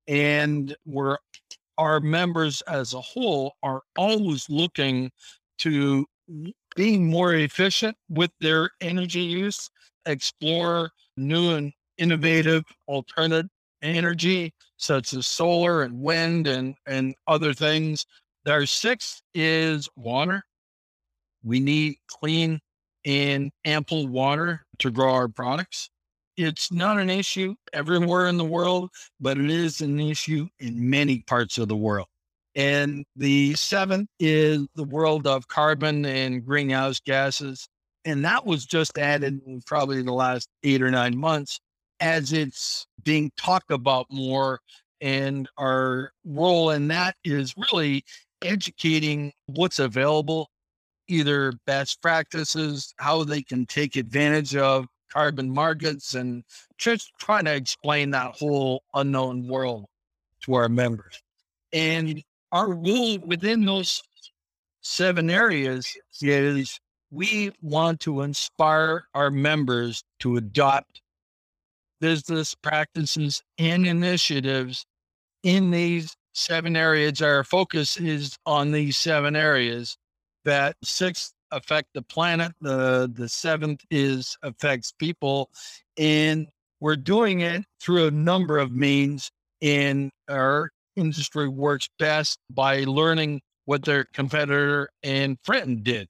and 0.08 0.74
we're 0.86 1.18
our 1.76 2.00
members 2.00 2.62
as 2.62 2.94
a 2.94 3.00
whole 3.00 3.52
are 3.62 3.82
always 3.96 4.48
looking 4.48 5.10
to 5.58 6.04
being 6.74 7.08
more 7.08 7.34
efficient 7.34 7.96
with 8.08 8.30
their 8.40 8.70
energy 8.80 9.20
use 9.20 9.70
explore 10.06 10.90
new 11.16 11.54
and 11.54 11.72
innovative 11.98 12.64
alternative 12.87 13.50
energy 13.82 14.52
such 14.76 15.12
as 15.12 15.26
solar 15.26 15.82
and 15.82 16.00
wind 16.00 16.46
and 16.48 16.74
and 16.87 17.14
other 17.28 17.54
things 17.54 18.06
our 18.48 18.66
sixth 18.66 19.22
is 19.34 19.88
water. 19.96 20.42
We 21.44 21.61
need 21.61 21.96
clean 22.08 22.61
and 23.04 23.50
ample 23.64 24.08
water 24.08 24.64
to 24.78 24.90
grow 24.90 25.12
our 25.12 25.28
products. 25.28 25.90
It's 26.37 26.72
not 26.72 26.98
an 26.98 27.11
issue 27.11 27.54
everywhere 27.72 28.28
in 28.28 28.37
the 28.37 28.44
world, 28.44 28.90
but 29.20 29.38
it 29.38 29.50
is 29.50 29.80
an 29.80 29.98
issue 29.98 30.48
in 30.61 30.88
many 30.88 31.20
parts 31.26 31.58
of 31.58 31.68
the 31.68 31.76
world. 31.76 32.06
And 32.54 33.04
the 33.16 33.54
seventh 33.54 34.08
is 34.18 34.66
the 34.74 34.84
world 34.84 35.26
of 35.26 35.48
carbon 35.48 36.04
and 36.06 36.44
greenhouse 36.44 37.00
gases. 37.00 37.68
And 38.04 38.24
that 38.24 38.46
was 38.46 38.64
just 38.64 38.98
added 38.98 39.40
probably 39.66 39.98
in 39.98 40.06
the 40.06 40.12
last 40.12 40.48
eight 40.62 40.82
or 40.82 40.90
nine 40.90 41.16
months 41.16 41.61
as 42.00 42.32
it's 42.32 42.87
being 43.04 43.30
talked 43.37 43.70
about 43.70 44.06
more. 44.11 44.61
And 45.00 45.48
our 45.58 46.12
role 46.24 46.70
in 46.70 46.88
that 46.88 47.16
is 47.24 47.54
really 47.56 48.04
educating 48.42 49.32
what's 49.46 49.78
available, 49.78 50.50
either 51.08 51.52
best 51.66 52.02
practices, 52.02 52.94
how 52.98 53.24
they 53.24 53.42
can 53.42 53.66
take 53.66 53.96
advantage 53.96 54.56
of 54.56 54.87
carbon 55.11 55.50
markets, 55.50 56.14
and 56.14 56.44
just 56.76 57.12
trying 57.18 57.44
to 57.44 57.54
explain 57.54 58.11
that 58.11 58.37
whole 58.37 58.82
unknown 58.94 59.46
world 59.46 59.87
to 60.42 60.54
our 60.54 60.68
members. 60.68 61.22
And 61.72 62.22
our 62.52 62.72
role 62.72 63.18
within 63.18 63.64
those 63.64 64.02
seven 64.80 65.30
areas 65.30 65.96
is 66.20 66.80
we 67.11 67.52
want 67.62 68.00
to 68.00 68.22
inspire 68.22 69.04
our 69.14 69.30
members 69.30 70.02
to 70.20 70.37
adopt 70.37 71.00
business 72.00 72.54
practices 72.54 73.42
and 73.58 73.87
initiatives 73.87 74.84
in 75.42 75.70
these 75.70 76.16
seven 76.34 76.76
areas. 76.76 77.20
Our 77.20 77.44
focus 77.44 77.96
is 77.96 78.37
on 78.46 78.72
these 78.72 78.96
seven 78.96 79.37
areas. 79.37 79.96
That 80.44 80.76
sixth 80.82 81.32
affect 81.50 81.88
the 81.94 82.02
planet. 82.02 82.52
The 82.61 83.11
the 83.12 83.28
seventh 83.28 83.84
is 83.90 84.37
affects 84.42 84.92
people, 84.92 85.50
and 85.96 86.48
we're 86.80 86.96
doing 86.96 87.40
it 87.40 87.64
through 87.80 88.06
a 88.06 88.11
number 88.11 88.58
of 88.58 88.72
means. 88.72 89.30
And 89.61 90.11
our 90.28 90.70
industry 90.96 91.48
works 91.48 91.88
best 91.98 92.38
by 92.50 92.84
learning 92.84 93.40
what 93.64 93.84
their 93.84 94.04
competitor 94.14 94.88
and 95.02 95.37
friend 95.44 95.82
did. 95.82 96.08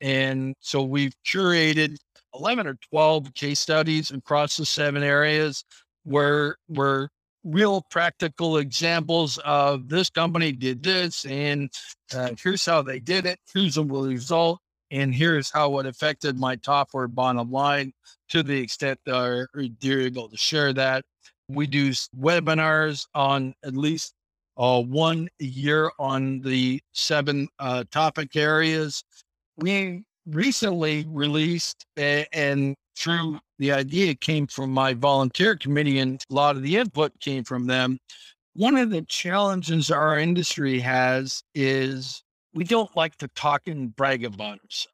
And 0.00 0.54
so 0.60 0.82
we've 0.82 1.14
curated 1.26 1.96
11 2.38 2.66
or 2.66 2.78
12 2.90 3.34
case 3.34 3.60
studies 3.60 4.10
across 4.10 4.56
the 4.56 4.66
seven 4.66 5.02
areas 5.02 5.64
where 6.04 6.56
we're 6.68 7.08
real 7.44 7.82
practical 7.90 8.58
examples 8.58 9.38
of 9.44 9.88
this 9.88 10.10
company 10.10 10.52
did 10.52 10.82
this 10.82 11.24
and 11.24 11.70
uh, 12.14 12.30
here's 12.42 12.64
how 12.64 12.82
they 12.82 12.98
did 12.98 13.26
it 13.26 13.38
here's 13.54 13.76
the 13.76 13.84
result 13.84 14.60
and 14.90 15.14
here's 15.14 15.50
how 15.50 15.78
it 15.78 15.86
affected 15.86 16.38
my 16.38 16.56
top 16.56 16.90
or 16.92 17.06
bottom 17.08 17.50
line 17.50 17.92
to 18.30 18.42
the 18.42 18.58
extent 18.58 18.98
that 19.04 19.46
you're 19.80 20.00
able 20.00 20.28
to 20.28 20.36
share 20.36 20.72
that. 20.72 21.04
We 21.48 21.66
do 21.66 21.90
webinars 21.90 23.06
on 23.14 23.54
at 23.64 23.74
least 23.74 24.14
uh, 24.56 24.82
one 24.82 25.28
year 25.38 25.90
on 25.98 26.40
the 26.40 26.80
seven 26.92 27.48
uh, 27.58 27.84
topic 27.90 28.36
areas. 28.36 29.04
We 29.56 30.04
recently 30.30 31.06
released 31.08 31.84
and 31.96 32.74
through 32.96 33.38
the 33.58 33.72
idea 33.72 34.14
came 34.14 34.46
from 34.46 34.70
my 34.70 34.92
volunteer 34.94 35.56
committee 35.56 35.98
and 35.98 36.22
a 36.30 36.34
lot 36.34 36.56
of 36.56 36.62
the 36.62 36.76
input 36.76 37.12
came 37.20 37.44
from 37.44 37.66
them. 37.66 37.98
One 38.54 38.76
of 38.76 38.90
the 38.90 39.02
challenges 39.02 39.90
our 39.90 40.18
industry 40.18 40.80
has 40.80 41.42
is 41.54 42.22
we 42.54 42.64
don't 42.64 42.94
like 42.96 43.16
to 43.18 43.28
talk 43.28 43.68
and 43.68 43.94
brag 43.94 44.24
about 44.24 44.58
ourselves. 44.62 44.88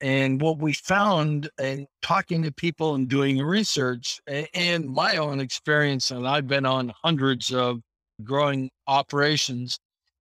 And 0.00 0.40
what 0.40 0.58
we 0.58 0.72
found 0.72 1.50
in 1.60 1.86
talking 2.00 2.42
to 2.44 2.52
people 2.52 2.94
and 2.94 3.06
doing 3.06 3.38
research 3.38 4.18
and 4.54 4.88
my 4.88 5.18
own 5.18 5.40
experience, 5.40 6.10
and 6.10 6.26
I've 6.26 6.48
been 6.48 6.64
on 6.64 6.94
hundreds 7.04 7.52
of 7.52 7.80
growing 8.24 8.70
operations, 8.86 9.78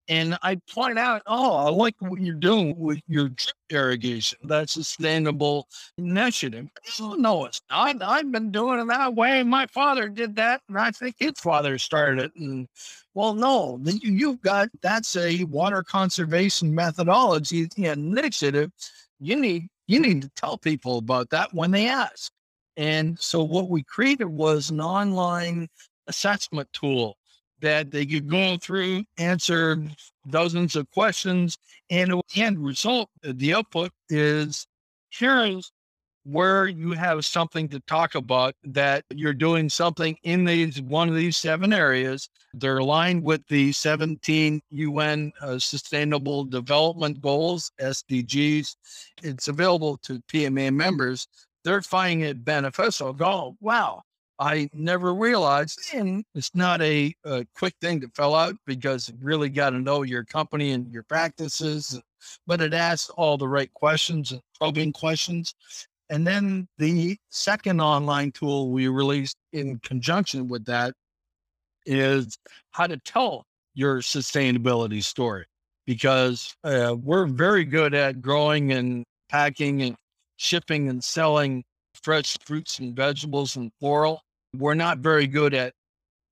and 0.10 0.40
I 0.42 0.56
point 0.74 0.98
out, 0.98 1.22
oh, 1.28 1.54
I 1.54 1.70
like 1.70 1.96
what 2.00 2.20
you're 2.20 2.34
doing 2.34 2.78
with 2.80 3.00
your 3.08 3.30
drip 3.30 3.56
irrigation. 3.70 4.40
That's 4.44 4.76
a 4.76 4.84
sustainable 4.84 5.68
initiative. 6.00 6.68
Oh, 7.00 7.14
no, 7.14 7.46
it's 7.46 7.62
not. 7.70 8.02
I've 8.02 8.32
been 8.32 8.52
doing 8.52 8.80
it 8.80 8.88
that 8.88 9.14
way. 9.14 9.44
My 9.44 9.68
father 9.68 10.10
did 10.10 10.36
that, 10.38 10.62
and 10.68 10.80
I 10.80 10.90
think 10.90 11.16
his 11.20 11.34
father 11.38 11.78
started 11.78 12.26
it. 12.26 12.32
And 12.36 12.68
well, 13.14 13.36
no, 13.36 13.80
you've 13.84 14.42
got 14.42 14.70
that's 14.82 15.16
a 15.16 15.44
water 15.44 15.84
conservation 15.84 16.74
methodology 16.74 17.70
initiative. 17.78 18.72
You 19.20 19.36
need 19.36 19.68
you 19.88 20.00
need 20.00 20.24
to 20.24 20.30
tell 20.36 20.58
people 20.58 20.98
about 20.98 21.30
that 21.30 21.54
when 21.54 21.70
they 21.70 21.88
ask. 21.88 22.32
And 22.78 23.20
so 23.20 23.44
what 23.44 23.70
we 23.70 23.84
created 23.84 24.26
was 24.26 24.72
an 24.72 24.82
online 24.82 25.68
assessment 26.08 26.68
tool 26.74 27.19
that 27.62 27.92
they 27.92 28.06
could 28.06 28.30
go 28.30 28.58
through, 28.58 29.04
answer 29.18 29.84
dozens 30.30 30.76
of 30.76 30.90
questions, 30.92 31.58
and 31.90 32.12
the 32.12 32.22
end 32.36 32.64
result, 32.64 33.10
uh, 33.28 33.34
the 33.36 33.54
output 33.54 33.92
is 34.10 34.68
here's 35.10 35.72
where 36.24 36.68
you 36.68 36.92
have 36.92 37.26
something 37.26 37.68
to 37.70 37.80
talk 37.82 38.16
about 38.16 38.54
that 38.64 39.04
you're 39.10 39.34
doing 39.34 39.70
something 39.70 40.16
in 40.24 40.44
these 40.44 40.82
one 40.82 41.10
of 41.10 41.16
these 41.16 41.38
seven 41.38 41.74
areas. 41.74 42.30
They're 42.54 42.78
aligned 42.78 43.24
with 43.24 43.46
the 43.48 43.72
17 43.72 44.62
UN 44.70 45.32
uh, 45.42 45.60
Sustainable 45.60 46.44
Development 46.46 47.20
Goals, 47.22 47.72
SDGs. 47.80 48.76
It's 49.24 49.48
available 49.48 49.98
to 50.04 50.20
PMA 50.32 50.74
members. 50.74 51.28
They're 51.64 51.82
finding 51.82 52.22
it 52.22 52.46
beneficial. 52.46 53.14
Go, 53.14 53.56
wow, 53.60 54.04
I 54.40 54.70
never 54.74 55.14
realized, 55.14 55.80
and 55.94 56.24
it's 56.34 56.56
not 56.56 56.82
a, 56.82 57.14
a, 57.26 57.46
quick 57.56 57.74
thing 57.82 58.00
to 58.02 58.10
fill 58.16 58.36
out 58.36 58.56
because 58.66 59.10
you 59.10 59.16
really 59.22 59.50
got 59.50 59.72
to 59.72 59.80
know 59.80 60.04
your 60.04 60.24
company 60.24 60.72
and 60.72 60.90
your 60.94 61.04
practices, 61.04 62.00
but 62.48 62.62
it 62.62 62.74
asks 62.74 63.10
all 63.12 63.38
the 63.38 63.50
right 63.50 63.74
questions 63.74 64.32
and 64.32 64.42
probing 64.58 64.94
questions. 64.94 65.54
And 66.10 66.26
then 66.26 66.68
the 66.78 67.18
second 67.30 67.82
online 67.82 68.32
tool 68.32 68.72
we 68.72 68.88
released 68.88 69.36
in 69.52 69.78
conjunction 69.80 70.48
with 70.48 70.66
that 70.66 70.94
is 71.86 72.38
how 72.72 72.88
to 72.88 72.98
tell 72.98 73.46
your 73.74 74.00
sustainability 74.00 75.04
story 75.04 75.46
because 75.86 76.56
uh, 76.64 76.96
we're 77.04 77.26
very 77.26 77.66
good 77.66 77.94
at 77.94 78.22
growing 78.22 78.72
and 78.72 79.04
packing 79.30 79.82
and 79.82 79.96
shipping 80.38 80.88
and 80.88 81.04
selling 81.04 81.64
fresh 82.04 82.38
fruits 82.46 82.80
and 82.80 82.96
vegetables 82.96 83.56
and 83.56 83.72
floral. 83.80 84.22
We're 84.56 84.74
not 84.74 85.00
very 85.00 85.28
good 85.28 85.54
at 85.54 85.74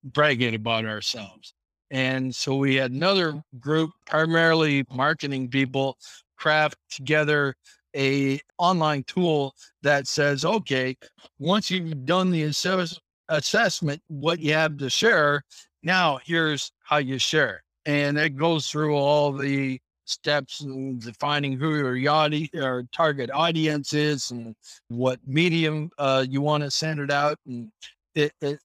bragging 0.04 0.54
about 0.54 0.84
ourselves. 0.84 1.54
And 1.90 2.34
so 2.34 2.56
we 2.56 2.74
had 2.74 2.90
another 2.90 3.42
group, 3.58 3.90
primarily 4.06 4.84
marketing 4.90 5.48
people, 5.48 5.96
craft 6.36 6.76
together 6.90 7.54
a 7.96 8.40
online 8.58 9.02
tool 9.04 9.54
that 9.82 10.06
says, 10.06 10.44
okay, 10.44 10.96
once 11.38 11.70
you've 11.70 12.04
done 12.04 12.30
the 12.30 12.44
assess- 12.44 12.98
assessment, 13.28 14.02
what 14.08 14.40
you 14.40 14.52
have 14.52 14.76
to 14.78 14.90
share, 14.90 15.42
now 15.82 16.18
here's 16.24 16.72
how 16.82 16.98
you 16.98 17.18
share. 17.18 17.62
And 17.86 18.18
it 18.18 18.36
goes 18.36 18.68
through 18.68 18.94
all 18.94 19.32
the 19.32 19.80
steps 20.04 20.60
and 20.60 21.00
defining 21.00 21.58
who 21.58 21.76
your 21.76 21.94
yachty, 21.94 22.54
or 22.54 22.84
target 22.92 23.30
audience 23.32 23.92
is 23.92 24.30
and 24.30 24.54
what 24.88 25.18
medium 25.26 25.90
uh, 25.98 26.24
you 26.28 26.40
want 26.40 26.62
to 26.64 26.70
send 26.70 27.00
it 27.00 27.10
out. 27.10 27.38
And 27.46 27.70
it, 28.18 28.32
it 28.40 28.58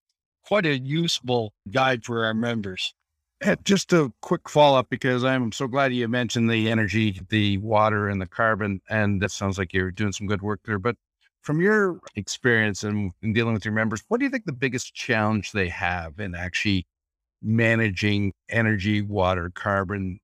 quite 0.45 0.65
a 0.65 0.77
useful 0.77 1.53
guide 1.71 2.03
for 2.03 2.25
our 2.25 2.33
members. 2.33 2.93
Just 3.63 3.91
a 3.91 4.11
quick 4.21 4.47
follow 4.47 4.79
up 4.79 4.89
because 4.89 5.23
I'm 5.23 5.51
so 5.51 5.67
glad 5.67 5.93
you 5.93 6.07
mentioned 6.07 6.49
the 6.49 6.69
energy, 6.71 7.21
the 7.29 7.57
water, 7.57 8.07
and 8.07 8.21
the 8.21 8.25
carbon. 8.25 8.81
And 8.89 9.21
that 9.21 9.31
sounds 9.31 9.57
like 9.57 9.73
you're 9.73 9.91
doing 9.91 10.13
some 10.13 10.27
good 10.27 10.41
work 10.41 10.61
there. 10.63 10.79
But 10.79 10.95
from 11.41 11.59
your 11.59 11.99
experience 12.15 12.83
and 12.83 12.97
in, 13.21 13.29
in 13.29 13.33
dealing 13.33 13.53
with 13.53 13.65
your 13.65 13.73
members, 13.73 14.01
what 14.07 14.19
do 14.19 14.25
you 14.25 14.29
think 14.29 14.45
the 14.45 14.53
biggest 14.53 14.93
challenge 14.93 15.51
they 15.51 15.67
have 15.67 16.19
in 16.19 16.35
actually 16.35 16.87
managing 17.41 18.31
energy, 18.47 19.01
water, 19.01 19.51
carbon 19.53 20.19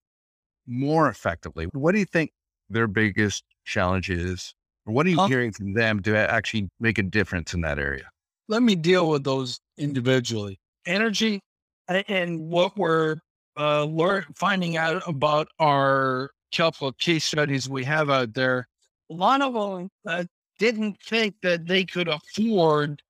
more 0.66 1.10
effectively? 1.10 1.66
What 1.74 1.92
do 1.92 2.00
you 2.00 2.06
think 2.06 2.32
their 2.70 2.88
biggest 2.88 3.44
challenge 3.66 4.10
is? 4.10 4.54
What 4.86 5.06
are 5.06 5.10
you 5.10 5.26
hearing 5.28 5.52
from 5.52 5.74
them 5.74 6.02
to 6.04 6.16
actually 6.16 6.70
make 6.80 6.98
a 6.98 7.04
difference 7.04 7.54
in 7.54 7.62
that 7.62 7.80
area? 7.80 8.10
Let 8.50 8.64
me 8.64 8.74
deal 8.74 9.08
with 9.08 9.24
those 9.24 9.60
individually. 9.78 10.60
Energy 10.88 11.40
and 11.88 12.50
what 12.50 12.76
we're 12.76 13.18
uh, 13.58 13.84
learn, 13.84 14.26
finding 14.36 14.76
out 14.76 15.04
about 15.08 15.48
our 15.60 16.32
couple 16.56 16.88
of 16.88 16.98
case 16.98 17.26
studies 17.26 17.70
we 17.70 17.84
have 17.84 18.10
out 18.10 18.34
there, 18.34 18.68
a 19.12 19.14
lot 19.14 19.42
of 19.42 19.54
them 19.54 19.90
uh, 20.08 20.24
didn't 20.58 20.98
think 21.04 21.36
that 21.44 21.68
they 21.68 21.86
could 21.86 22.08
afford 22.08 23.04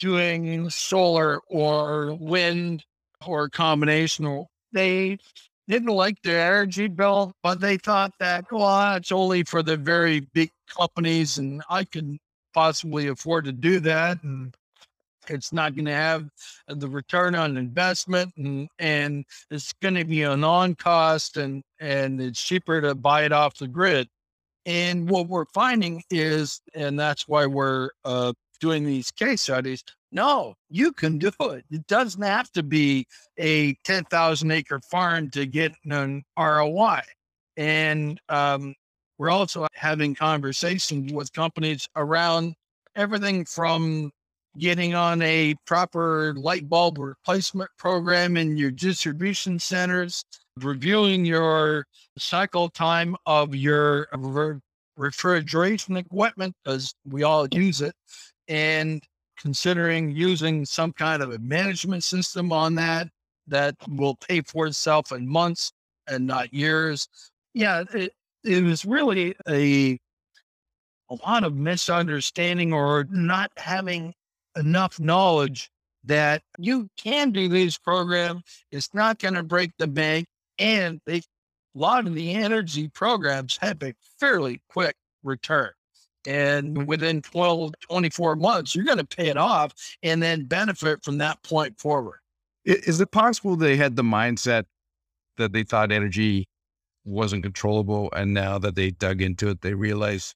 doing 0.00 0.68
solar 0.68 1.40
or 1.48 2.14
wind 2.20 2.84
or 3.26 3.48
combination. 3.48 4.44
They 4.72 5.16
didn't 5.66 5.88
like 5.88 6.20
the 6.22 6.32
energy 6.32 6.88
bill, 6.88 7.32
but 7.42 7.58
they 7.60 7.78
thought 7.78 8.12
that, 8.20 8.44
well, 8.52 8.96
it's 8.96 9.12
only 9.12 9.44
for 9.44 9.62
the 9.62 9.78
very 9.78 10.20
big 10.34 10.50
companies 10.68 11.38
and 11.38 11.62
I 11.70 11.84
can 11.84 12.18
possibly 12.52 13.08
afford 13.08 13.46
to 13.46 13.52
do 13.52 13.80
that. 13.80 14.22
And 14.22 14.54
it's 15.30 15.52
not 15.52 15.74
going 15.74 15.86
to 15.86 15.92
have 15.92 16.28
the 16.68 16.88
return 16.88 17.34
on 17.34 17.56
investment 17.56 18.32
and, 18.36 18.68
and 18.78 19.24
it's 19.50 19.72
going 19.74 19.94
to 19.94 20.04
be 20.04 20.22
a 20.22 20.36
non-cost 20.36 21.36
and, 21.36 21.62
and 21.80 22.20
it's 22.20 22.42
cheaper 22.42 22.80
to 22.80 22.94
buy 22.94 23.24
it 23.24 23.32
off 23.32 23.56
the 23.56 23.68
grid. 23.68 24.08
And 24.66 25.08
what 25.08 25.28
we're 25.28 25.44
finding 25.52 26.02
is, 26.10 26.60
and 26.74 26.98
that's 26.98 27.28
why 27.28 27.46
we're 27.46 27.90
uh, 28.04 28.32
doing 28.60 28.84
these 28.84 29.10
case 29.10 29.42
studies. 29.42 29.84
No, 30.10 30.54
you 30.70 30.92
can 30.92 31.18
do 31.18 31.32
it. 31.40 31.64
It 31.70 31.86
doesn't 31.86 32.22
have 32.22 32.50
to 32.52 32.62
be 32.62 33.06
a 33.36 33.74
10,000 33.84 34.50
acre 34.50 34.80
farm 34.90 35.30
to 35.30 35.44
get 35.44 35.72
an 35.84 36.22
ROI. 36.38 37.00
And 37.56 38.20
um, 38.28 38.74
we're 39.18 39.30
also 39.30 39.66
having 39.74 40.14
conversations 40.14 41.12
with 41.12 41.32
companies 41.32 41.88
around 41.96 42.54
everything 42.96 43.44
from 43.44 44.10
getting 44.58 44.94
on 44.94 45.20
a 45.22 45.54
proper 45.66 46.34
light 46.36 46.68
bulb 46.68 46.98
replacement 46.98 47.70
program 47.78 48.36
in 48.36 48.56
your 48.56 48.70
distribution 48.70 49.58
centers, 49.58 50.24
reviewing 50.60 51.24
your 51.24 51.86
cycle 52.18 52.68
time 52.68 53.16
of 53.26 53.54
your 53.54 54.08
re- 54.16 54.60
refrigeration 54.96 55.96
equipment, 55.96 56.54
because 56.64 56.94
we 57.08 57.22
all 57.22 57.48
use 57.48 57.80
it, 57.80 57.94
and 58.48 59.02
considering 59.38 60.10
using 60.10 60.64
some 60.64 60.92
kind 60.92 61.22
of 61.22 61.32
a 61.32 61.38
management 61.38 62.04
system 62.04 62.52
on 62.52 62.74
that 62.76 63.08
that 63.46 63.74
will 63.88 64.14
pay 64.16 64.40
for 64.40 64.66
itself 64.66 65.12
in 65.12 65.28
months 65.28 65.72
and 66.06 66.26
not 66.26 66.52
years. 66.54 67.08
Yeah, 67.52 67.84
it, 67.92 68.12
it 68.44 68.62
was 68.62 68.84
really 68.84 69.34
a 69.48 69.98
a 71.10 71.14
lot 71.26 71.44
of 71.44 71.54
misunderstanding 71.54 72.72
or 72.72 73.06
not 73.10 73.50
having 73.56 74.14
enough 74.56 75.00
knowledge 75.00 75.70
that 76.04 76.42
you 76.58 76.88
can 76.96 77.30
do 77.30 77.48
these 77.48 77.78
programs. 77.78 78.42
It's 78.70 78.92
not 78.94 79.18
going 79.18 79.34
to 79.34 79.42
break 79.42 79.72
the 79.78 79.86
bank. 79.86 80.26
And 80.58 81.00
they, 81.06 81.18
a 81.18 81.22
lot 81.74 82.06
of 82.06 82.14
the 82.14 82.32
energy 82.34 82.88
programs 82.88 83.58
have 83.60 83.82
a 83.82 83.94
fairly 84.18 84.60
quick 84.68 84.96
return. 85.22 85.70
And 86.26 86.86
within 86.86 87.20
12, 87.20 87.72
24 87.80 88.36
months, 88.36 88.74
you're 88.74 88.84
going 88.84 88.98
to 88.98 89.04
pay 89.04 89.28
it 89.28 89.36
off 89.36 89.74
and 90.02 90.22
then 90.22 90.44
benefit 90.46 91.04
from 91.04 91.18
that 91.18 91.42
point 91.42 91.78
forward. 91.78 92.20
Is 92.64 93.00
it 93.00 93.10
possible 93.10 93.56
they 93.56 93.76
had 93.76 93.96
the 93.96 94.02
mindset 94.02 94.64
that 95.36 95.52
they 95.52 95.64
thought 95.64 95.92
energy 95.92 96.48
wasn't 97.04 97.42
controllable, 97.42 98.08
and 98.16 98.32
now 98.32 98.58
that 98.58 98.74
they 98.74 98.90
dug 98.90 99.20
into 99.20 99.48
it, 99.48 99.60
they 99.60 99.74
realize, 99.74 100.34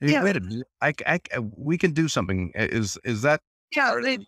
hey, 0.00 0.12
yeah. 0.12 0.24
wait 0.24 0.36
a 0.36 0.40
minute, 0.40 0.66
I, 0.80 0.92
I, 1.06 1.20
we 1.56 1.78
can 1.78 1.92
do 1.92 2.08
something. 2.08 2.50
Is 2.54 2.98
is 3.04 3.22
that 3.22 3.40
yeah, 3.74 3.98
they 4.02 4.18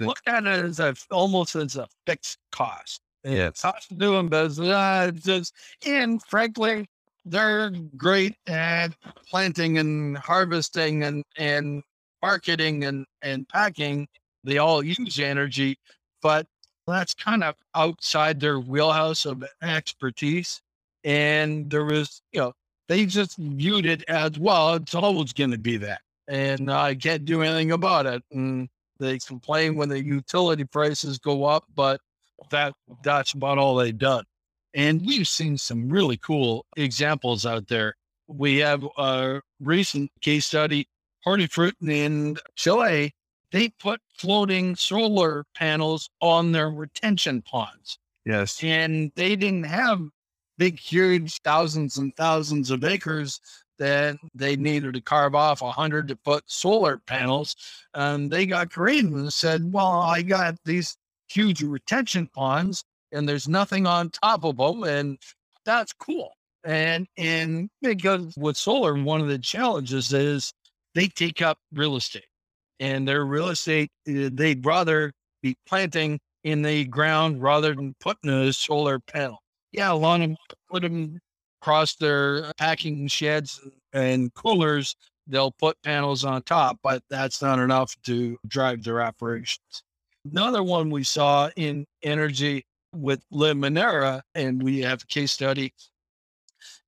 look 0.00 0.20
at 0.26 0.44
it 0.44 0.64
as 0.64 0.80
a, 0.80 0.94
almost 1.10 1.54
as 1.56 1.76
a 1.76 1.86
fixed 2.06 2.38
cost. 2.52 3.00
It's 3.24 3.62
cost 3.62 3.90
of 3.90 3.98
doing 3.98 4.28
business. 4.28 4.68
Uh, 4.68 5.10
just, 5.14 5.54
and 5.86 6.22
frankly, 6.24 6.86
they're 7.24 7.70
great 7.96 8.36
at 8.46 8.88
planting 9.28 9.78
and 9.78 10.16
harvesting 10.16 11.04
and, 11.04 11.24
and 11.36 11.82
marketing 12.22 12.84
and, 12.84 13.06
and 13.22 13.48
packing. 13.48 14.08
They 14.44 14.58
all 14.58 14.82
use 14.82 15.18
energy, 15.18 15.78
but 16.22 16.46
that's 16.86 17.14
kind 17.14 17.44
of 17.44 17.54
outside 17.74 18.40
their 18.40 18.60
wheelhouse 18.60 19.26
of 19.26 19.44
expertise. 19.62 20.60
And 21.04 21.70
there 21.70 21.84
was, 21.84 22.22
you 22.32 22.40
know, 22.40 22.52
they 22.88 23.04
just 23.04 23.36
viewed 23.36 23.86
it 23.86 24.02
as 24.08 24.38
well, 24.38 24.74
it's 24.74 24.94
always 24.94 25.32
going 25.32 25.50
to 25.50 25.58
be 25.58 25.76
that. 25.76 26.00
And 26.26 26.70
I 26.70 26.94
can't 26.94 27.24
do 27.24 27.42
anything 27.42 27.72
about 27.72 28.06
it. 28.06 28.22
And 28.32 28.68
they 28.98 29.18
complain 29.18 29.76
when 29.76 29.88
the 29.88 30.02
utility 30.02 30.64
prices 30.64 31.18
go 31.18 31.44
up, 31.44 31.64
but 31.74 32.00
that 32.50 32.74
that's 33.02 33.32
about 33.32 33.58
all 33.58 33.76
they've 33.76 33.96
done. 33.96 34.24
And 34.74 35.04
we've 35.04 35.28
seen 35.28 35.56
some 35.58 35.88
really 35.88 36.16
cool 36.18 36.66
examples 36.76 37.46
out 37.46 37.68
there. 37.68 37.94
We 38.26 38.58
have 38.58 38.86
a 38.96 39.40
recent 39.60 40.10
case 40.20 40.46
study, 40.46 40.86
Hortifruti 41.26 41.72
in 41.88 42.36
Chile. 42.54 43.14
They 43.50 43.70
put 43.80 44.00
floating 44.18 44.76
solar 44.76 45.44
panels 45.56 46.10
on 46.20 46.52
their 46.52 46.70
retention 46.70 47.42
ponds. 47.42 47.98
Yes. 48.26 48.62
And 48.62 49.10
they 49.16 49.36
didn't 49.36 49.64
have 49.64 50.00
big, 50.58 50.78
huge 50.78 51.40
thousands 51.42 51.96
and 51.96 52.14
thousands 52.16 52.70
of 52.70 52.84
acres 52.84 53.40
then 53.78 54.18
they 54.34 54.56
needed 54.56 54.94
to 54.94 55.00
carve 55.00 55.34
off 55.34 55.62
a 55.62 55.70
hundred 55.70 56.08
to 56.08 56.16
put 56.16 56.50
solar 56.50 56.98
panels. 56.98 57.56
And 57.94 58.30
they 58.30 58.46
got 58.46 58.70
creative 58.70 59.12
and 59.12 59.32
said, 59.32 59.72
well, 59.72 60.00
I 60.00 60.22
got 60.22 60.56
these 60.64 60.96
huge 61.28 61.62
retention 61.62 62.28
ponds 62.34 62.84
and 63.12 63.28
there's 63.28 63.48
nothing 63.48 63.86
on 63.86 64.10
top 64.10 64.44
of 64.44 64.56
them. 64.56 64.84
And 64.84 65.18
that's 65.64 65.92
cool. 65.92 66.32
And, 66.64 67.06
and 67.16 67.70
because 67.80 68.34
with 68.36 68.56
solar, 68.56 68.94
one 68.94 69.20
of 69.20 69.28
the 69.28 69.38
challenges 69.38 70.12
is 70.12 70.52
they 70.94 71.06
take 71.06 71.40
up 71.40 71.58
real 71.72 71.96
estate 71.96 72.24
and 72.80 73.06
their 73.06 73.24
real 73.24 73.48
estate, 73.48 73.90
eh, 74.06 74.28
they'd 74.32 74.64
rather 74.64 75.12
be 75.42 75.56
planting 75.66 76.18
in 76.44 76.62
the 76.62 76.84
ground 76.84 77.42
rather 77.42 77.74
than 77.74 77.94
putting 78.00 78.30
a 78.30 78.52
solar 78.52 78.98
panel. 78.98 79.38
Yeah, 79.72 79.92
a 79.92 79.94
lot 79.94 80.20
of 80.20 80.36
put 80.70 80.82
them 80.82 81.20
across 81.60 81.96
their 81.96 82.52
packing 82.58 83.08
sheds 83.08 83.60
and 83.92 84.32
coolers, 84.34 84.96
they'll 85.26 85.52
put 85.52 85.80
panels 85.82 86.24
on 86.24 86.42
top, 86.42 86.78
but 86.82 87.02
that's 87.10 87.42
not 87.42 87.58
enough 87.58 87.96
to 88.04 88.38
drive 88.46 88.82
their 88.84 89.02
operations. 89.02 89.82
Another 90.30 90.62
one 90.62 90.90
we 90.90 91.04
saw 91.04 91.50
in 91.56 91.86
energy 92.02 92.64
with 92.94 93.22
Limoneira, 93.32 94.22
and 94.34 94.62
we 94.62 94.80
have 94.80 95.02
a 95.02 95.06
case 95.06 95.32
study, 95.32 95.72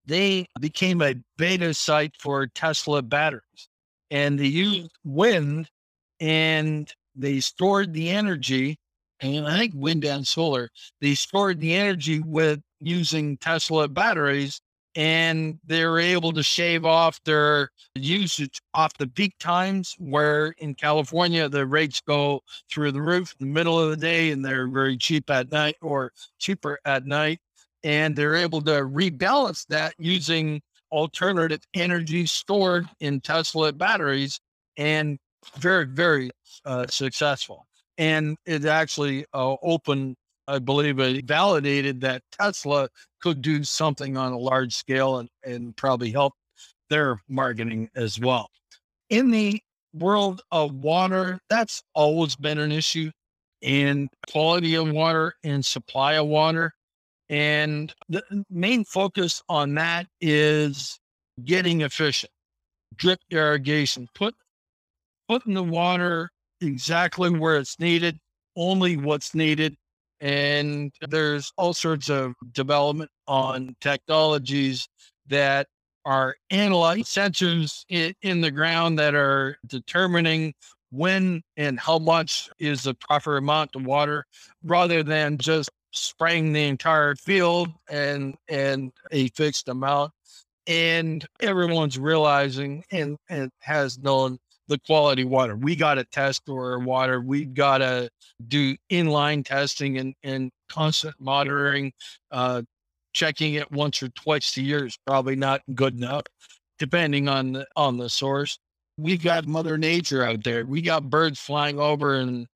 they 0.07 0.47
became 0.61 1.03
a 1.03 1.15
beta 1.37 1.75
site 1.75 2.15
for 2.19 2.47
Tesla 2.47 3.03
batteries. 3.03 3.69
And 4.11 4.39
they 4.39 4.47
used 4.47 4.91
wind 5.05 5.71
and 6.19 6.93
they 7.15 7.41
stored 7.41 7.93
the 7.93 8.11
energy, 8.11 8.79
and 9.21 9.47
I 9.47 9.59
think 9.59 9.75
wind 9.77 10.05
and 10.05 10.27
solar, 10.27 10.71
they 11.01 11.15
stored 11.15 11.61
the 11.61 11.75
energy 11.75 12.21
with 12.21 12.61
using 12.81 13.37
Tesla 13.37 13.89
batteries 13.89 14.61
and 14.97 15.59
they're 15.67 15.99
able 15.99 16.33
to 16.33 16.43
shave 16.43 16.85
off 16.85 17.23
their 17.25 17.71
usage 17.95 18.61
off 18.75 18.97
the 18.99 19.07
peak 19.07 19.35
times 19.39 19.95
where 19.99 20.49
in 20.59 20.75
California 20.75 21.49
the 21.49 21.65
rates 21.65 22.01
go 22.01 22.43
through 22.71 22.91
the 22.91 23.01
roof 23.01 23.35
in 23.39 23.47
the 23.47 23.53
middle 23.53 23.79
of 23.79 23.91
the 23.91 23.97
day 23.97 24.31
and 24.33 24.45
they're 24.45 24.67
very 24.69 24.97
cheap 24.97 25.31
at 25.31 25.53
night 25.53 25.77
or 25.81 26.13
cheaper 26.39 26.79
at 26.85 27.07
night. 27.07 27.39
And 27.85 28.17
they're 28.17 28.35
able 28.35 28.61
to 28.63 28.73
rebalance 28.73 29.67
that 29.69 29.95
using 29.99 30.61
alternative 30.91 31.61
energy 31.73 32.27
stored 32.27 32.87
in 32.99 33.21
Tesla 33.21 33.73
batteries 33.73 34.41
and 34.77 35.19
very 35.57 35.87
very 35.87 36.31
uh, 36.65 36.87
successful 36.89 37.67
and 38.01 38.39
it 38.47 38.65
actually 38.65 39.27
uh, 39.33 39.55
opened 39.63 40.17
I 40.49 40.59
believe 40.59 40.99
it 40.99 41.27
validated 41.27 42.01
that 42.01 42.23
Tesla 42.33 42.89
could 43.21 43.41
do 43.41 43.63
something 43.63 44.17
on 44.17 44.33
a 44.33 44.39
large 44.39 44.75
scale 44.75 45.19
and, 45.19 45.29
and 45.45 45.77
probably 45.77 46.11
help 46.11 46.33
their 46.89 47.21
marketing 47.29 47.89
as 47.95 48.19
well. 48.19 48.49
In 49.11 49.31
the 49.31 49.63
world 49.95 50.43
of 50.51 50.75
water, 50.75 51.39
that's 51.49 51.85
always 51.95 52.35
been 52.35 52.59
an 52.59 52.73
issue 52.73 53.13
in 53.61 54.09
quality 54.29 54.75
of 54.75 54.91
water 54.91 55.35
and 55.45 55.65
supply 55.65 56.15
of 56.15 56.27
water. 56.27 56.73
And 57.29 57.95
the 58.09 58.25
main 58.51 58.85
focus 58.85 59.41
on 59.49 59.75
that 59.75 60.09
is 60.21 60.99
getting 61.45 61.83
efficient, 61.83 62.33
drip 62.97 63.21
irrigation, 63.31 64.09
put 64.17 64.35
putting 65.29 65.55
the 65.55 65.63
water 65.63 66.31
exactly 66.61 67.31
where 67.31 67.59
it's 67.59 67.79
needed, 67.79 68.19
only 68.57 68.97
what's 68.97 69.35
needed, 69.35 69.77
and 70.21 70.93
there's 71.09 71.53
all 71.57 71.73
sorts 71.73 72.11
of 72.11 72.35
development 72.53 73.11
on 73.27 73.75
technologies 73.81 74.89
that 75.29 75.67
are 76.05 76.37
analyzing 76.51 77.05
sensors 77.05 77.85
in, 77.89 78.15
in 78.23 78.41
the 78.41 78.51
ground 78.51 78.99
that 78.99 79.15
are 79.15 79.57
determining 79.67 80.53
when 80.91 81.43
and 81.57 81.79
how 81.79 81.99
much 81.99 82.51
is 82.59 82.83
the 82.83 82.95
proper 82.95 83.37
amount 83.37 83.71
of 83.77 83.85
water 83.87 84.25
rather 84.65 85.03
than 85.03 85.39
just 85.39 85.71
spraying 85.93 86.53
the 86.53 86.65
entire 86.65 87.15
field 87.15 87.69
and 87.89 88.35
and 88.49 88.93
a 89.13 89.29
fixed 89.29 89.69
amount. 89.69 90.13
And 90.67 91.27
everyone's 91.41 91.99
realizing 91.99 92.85
and, 92.93 93.17
and 93.29 93.51
has 93.61 93.99
known 93.99 94.39
the 94.71 94.79
quality 94.87 95.25
water. 95.25 95.57
We 95.57 95.77
got 95.77 95.95
to 95.95 96.05
test 96.05 96.43
our 96.49 96.79
water. 96.79 97.21
We 97.21 97.45
got 97.45 97.79
to 97.79 98.09
do 98.49 98.77
inline 98.91 99.45
testing 99.45 99.99
and, 99.99 100.15
and 100.23 100.51
constant 100.69 101.17
monitoring. 101.19 101.93
Uh, 102.31 102.63
checking 103.13 103.55
it 103.55 103.71
once 103.73 104.01
or 104.03 104.09
twice 104.11 104.57
a 104.57 104.63
year 104.63 104.87
is 104.87 104.97
probably 105.05 105.35
not 105.35 105.61
good 105.75 105.97
enough, 105.97 106.23
depending 106.79 107.29
on 107.29 107.53
the, 107.53 107.67
on 107.75 107.97
the 107.97 108.09
source. 108.09 108.59
We 108.97 109.17
got 109.17 109.47
Mother 109.47 109.77
Nature 109.77 110.25
out 110.25 110.45
there. 110.45 110.65
We 110.65 110.81
got 110.81 111.11
birds 111.11 111.41
flying 111.41 111.81
over 111.81 112.15
and 112.15 112.47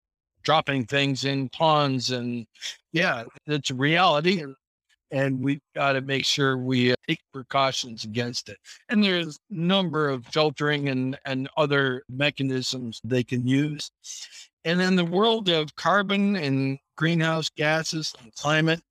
dropping 0.44 0.86
things 0.86 1.24
in 1.24 1.48
ponds, 1.48 2.12
and 2.12 2.46
yeah, 2.92 3.24
it's 3.46 3.70
reality. 3.70 4.44
And 5.14 5.44
we've 5.44 5.60
got 5.76 5.92
to 5.92 6.00
make 6.00 6.24
sure 6.24 6.58
we 6.58 6.90
uh, 6.90 6.96
take 7.06 7.20
precautions 7.32 8.02
against 8.02 8.48
it. 8.48 8.58
And 8.88 9.04
there's 9.04 9.36
a 9.36 9.54
number 9.54 10.08
of 10.08 10.26
filtering 10.26 10.88
and, 10.88 11.16
and 11.24 11.48
other 11.56 12.02
mechanisms 12.08 13.00
they 13.04 13.22
can 13.22 13.46
use. 13.46 13.92
And 14.64 14.82
in 14.82 14.96
the 14.96 15.04
world 15.04 15.48
of 15.48 15.76
carbon 15.76 16.34
and 16.34 16.78
greenhouse 16.96 17.48
gases 17.48 18.12
and 18.20 18.34
climate, 18.34 18.82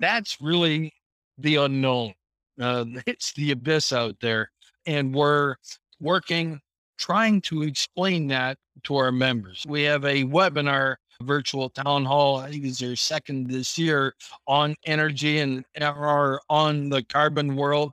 that's 0.00 0.38
really 0.38 0.92
the 1.38 1.56
unknown. 1.56 2.12
Uh, 2.60 2.84
it's 3.06 3.32
the 3.32 3.52
abyss 3.52 3.90
out 3.90 4.16
there. 4.20 4.50
And 4.84 5.14
we're 5.14 5.54
working, 5.98 6.60
trying 6.98 7.40
to 7.40 7.62
explain 7.62 8.26
that 8.26 8.58
to 8.82 8.96
our 8.96 9.12
members. 9.12 9.64
We 9.66 9.84
have 9.84 10.04
a 10.04 10.24
webinar 10.24 10.96
virtual 11.22 11.70
town 11.70 12.04
hall. 12.04 12.38
I 12.38 12.50
think 12.50 12.64
it's 12.64 12.80
their 12.80 12.96
second 12.96 13.50
this 13.50 13.78
year 13.78 14.14
on 14.46 14.74
energy 14.84 15.38
and 15.38 15.64
are 15.80 16.40
on 16.48 16.88
the 16.88 17.02
carbon 17.02 17.56
world. 17.56 17.92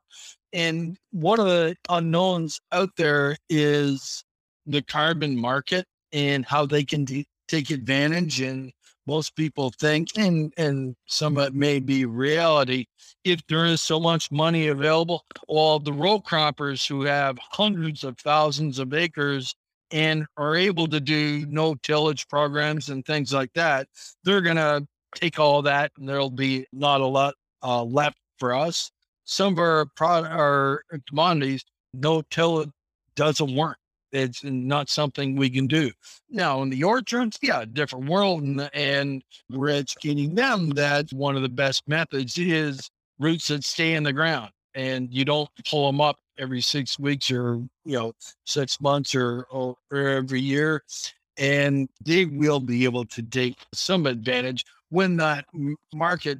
And 0.54 0.98
one 1.12 1.40
of 1.40 1.46
the 1.46 1.76
unknowns 1.90 2.60
out 2.72 2.90
there 2.98 3.38
is 3.50 4.24
the 4.66 4.82
carbon 4.82 5.40
market 5.40 5.86
and 6.12 6.46
how 6.46 6.66
they 6.66 6.84
can 6.84 7.06
take 7.48 7.70
advantage. 7.70 8.42
And 8.42 8.72
most 9.08 9.36
people 9.36 9.72
think, 9.80 10.10
and 10.18 10.54
and 10.58 10.96
some 11.08 11.38
of 11.38 11.48
it 11.48 11.54
may 11.56 11.80
be 11.80 12.06
reality, 12.06 12.86
if 13.24 13.46
there 13.48 13.66
is 13.66 13.82
so 13.82 14.00
much 14.00 14.32
money 14.32 14.68
available, 14.68 15.26
all 15.48 15.80
the 15.80 15.94
row 15.94 16.20
croppers 16.20 16.86
who 16.86 17.02
have 17.04 17.38
hundreds 17.40 18.04
of 18.04 18.18
thousands 18.20 18.78
of 18.78 18.94
acres 18.94 19.56
and 19.92 20.26
are 20.38 20.56
able 20.56 20.88
to 20.88 21.00
do 21.00 21.46
no 21.48 21.76
tillage 21.76 22.28
programs 22.28 22.90
and 22.90 23.06
things 23.06 23.34
like 23.34 23.54
that, 23.54 23.88
they're 24.24 24.42
going 24.42 24.56
to 24.56 24.86
take 25.16 25.40
all 25.40 25.62
that 25.62 25.92
and 25.98 26.08
there'll 26.08 26.30
be 26.30 26.66
not 26.72 27.02
a 27.02 27.06
lot 27.06 27.36
uh, 27.64 27.84
left 27.84 28.18
for 28.38 28.54
us. 28.54 28.92
Some 29.26 29.54
of 29.54 29.60
our 29.60 29.86
product, 29.96 30.34
our 30.34 30.84
commodities, 31.08 31.64
no 31.94 32.22
till 32.30 32.66
doesn't 33.16 33.56
work. 33.56 33.78
It's 34.12 34.44
not 34.44 34.90
something 34.90 35.36
we 35.36 35.50
can 35.50 35.68
do. 35.68 35.92
Now, 36.30 36.62
in 36.64 36.70
the 36.70 36.84
orchards, 36.84 37.38
yeah, 37.42 37.64
different 37.64 38.10
world, 38.10 38.44
and, 38.44 38.70
and 38.74 39.24
we're 39.50 39.70
educating 39.70 40.36
them 40.36 40.72
that 40.72 41.14
one 41.14 41.38
of 41.38 41.44
the 41.44 41.50
best 41.50 41.88
methods 41.88 42.38
is 42.38 42.90
roots 43.20 43.48
that 43.48 43.64
stay 43.64 43.94
in 43.94 44.04
the 44.04 44.12
ground 44.12 44.52
and 44.76 45.14
you 45.14 45.26
don't 45.26 45.50
pull 45.70 45.88
them 45.88 46.02
up 46.02 46.20
every 46.38 46.62
six 46.62 46.98
weeks 46.98 47.30
or 47.32 47.56
you 47.86 47.98
know 47.98 48.14
six 48.46 48.80
months 48.82 49.14
or, 49.16 49.44
or, 49.52 49.76
or 49.92 50.08
every 50.08 50.42
year 50.42 50.84
and 51.38 51.90
they 52.04 52.26
will 52.26 52.60
be 52.60 52.84
able 52.84 53.06
to 53.06 53.22
take 53.22 53.58
some 53.74 54.06
advantage 54.06 54.66
when 54.90 55.18
that 55.18 55.46
market 55.94 56.40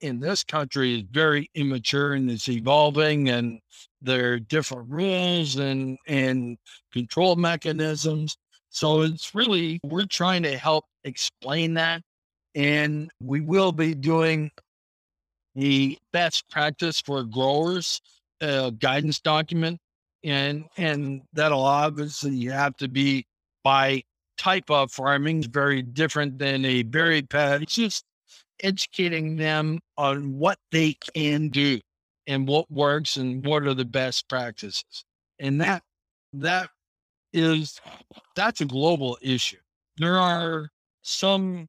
in 0.00 0.20
this 0.20 0.44
country 0.44 0.96
is 1.00 1.04
very 1.10 1.50
immature 1.54 2.12
and 2.12 2.30
it's 2.30 2.48
evolving 2.48 3.30
and 3.30 3.60
there 4.02 4.32
are 4.32 4.38
different 4.38 4.88
rules 4.90 5.56
and 5.56 5.98
and 6.06 6.58
control 6.92 7.36
mechanisms. 7.36 8.36
So 8.70 9.02
it's 9.02 9.34
really 9.34 9.80
we're 9.84 10.06
trying 10.06 10.42
to 10.44 10.56
help 10.56 10.84
explain 11.04 11.74
that 11.74 12.02
and 12.54 13.10
we 13.22 13.40
will 13.40 13.72
be 13.72 13.94
doing 13.94 14.50
the 15.54 15.98
best 16.12 16.48
practice 16.50 17.00
for 17.00 17.24
growers 17.24 18.00
uh, 18.40 18.70
guidance 18.70 19.20
document 19.20 19.78
and 20.24 20.64
and 20.76 21.22
that'll 21.32 21.64
obviously 21.64 22.44
have 22.46 22.76
to 22.76 22.88
be 22.88 23.26
by 23.64 24.02
type 24.38 24.70
of 24.70 24.90
farming 24.90 25.42
very 25.42 25.82
different 25.82 26.38
than 26.38 26.64
a 26.64 26.82
berry 26.82 27.22
patch 27.22 27.62
it's 27.62 27.74
just 27.74 28.04
educating 28.62 29.36
them 29.36 29.78
on 29.96 30.38
what 30.38 30.58
they 30.72 30.96
can 31.14 31.48
do 31.48 31.80
and 32.26 32.46
what 32.46 32.70
works 32.70 33.16
and 33.16 33.44
what 33.44 33.64
are 33.64 33.74
the 33.74 33.84
best 33.84 34.28
practices. 34.28 35.04
And 35.38 35.60
that 35.60 35.82
that 36.32 36.70
is 37.32 37.80
that's 38.36 38.60
a 38.60 38.66
global 38.66 39.18
issue. 39.22 39.58
There 39.96 40.18
are 40.18 40.68
some 41.02 41.68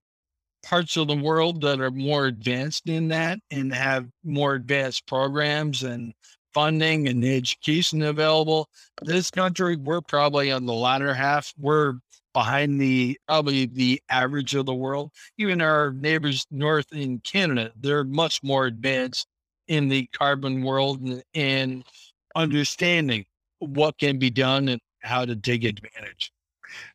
parts 0.63 0.97
of 0.97 1.07
the 1.07 1.15
world 1.15 1.61
that 1.61 1.79
are 1.79 1.91
more 1.91 2.25
advanced 2.25 2.87
in 2.87 3.07
that 3.09 3.39
and 3.49 3.73
have 3.73 4.07
more 4.23 4.55
advanced 4.55 5.07
programs 5.07 5.83
and 5.83 6.13
funding 6.53 7.07
and 7.07 7.23
education 7.23 8.01
available. 8.01 8.69
This 9.01 9.31
country, 9.31 9.75
we're 9.75 10.01
probably 10.01 10.51
on 10.51 10.65
the 10.65 10.73
latter 10.73 11.13
half. 11.13 11.53
We're 11.57 11.95
behind 12.33 12.79
the 12.79 13.17
probably 13.27 13.65
the 13.65 14.01
average 14.09 14.55
of 14.55 14.65
the 14.65 14.73
world. 14.73 15.11
Even 15.37 15.61
our 15.61 15.91
neighbors 15.93 16.45
north 16.51 16.91
in 16.91 17.19
Canada, 17.19 17.71
they're 17.79 18.03
much 18.03 18.41
more 18.43 18.65
advanced 18.65 19.27
in 19.67 19.89
the 19.89 20.07
carbon 20.13 20.63
world 20.63 21.01
and, 21.01 21.23
and 21.33 21.83
understanding 22.35 23.25
what 23.59 23.97
can 23.97 24.17
be 24.17 24.29
done 24.29 24.69
and 24.69 24.81
how 25.01 25.25
to 25.25 25.35
take 25.35 25.63
advantage. 25.63 26.31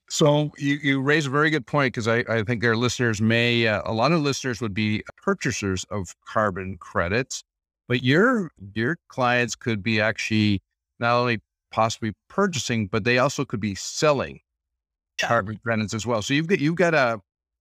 So 0.09 0.53
you, 0.57 0.75
you 0.83 1.01
raise 1.01 1.27
a 1.27 1.31
very 1.31 1.51
good 1.51 1.67
point 1.67 1.93
because 1.93 2.07
I, 2.07 2.25
I 2.29 2.43
think 2.45 2.65
our 2.65 2.77
listeners 2.77 3.21
may, 3.21 3.67
uh, 3.67 3.83
a 3.85 3.93
lot 3.93 4.13
of 4.13 4.21
listeners 4.21 4.61
would 4.61 4.75
be 4.75 5.03
purchasers 5.17 5.85
of 5.91 6.15
carbon 6.27 6.77
credits, 6.79 7.43
but 7.89 8.03
your 8.05 8.51
your 8.75 8.99
clients 9.09 9.57
could 9.57 9.83
be 9.83 10.01
actually 10.01 10.61
not 11.01 11.17
only 11.17 11.41
possibly 11.73 12.13
purchasing, 12.29 12.87
but 12.87 13.05
they 13.05 13.19
also 13.19 13.45
could 13.45 13.61
be 13.61 13.75
selling 13.75 14.41
carbon 15.19 15.59
credits 15.63 15.95
as 15.95 16.07
well. 16.07 16.23
So 16.23 16.35
you've 16.35 16.47
got 16.47 16.61
you've 16.61 16.77
got 16.77 16.95
a 16.95 17.21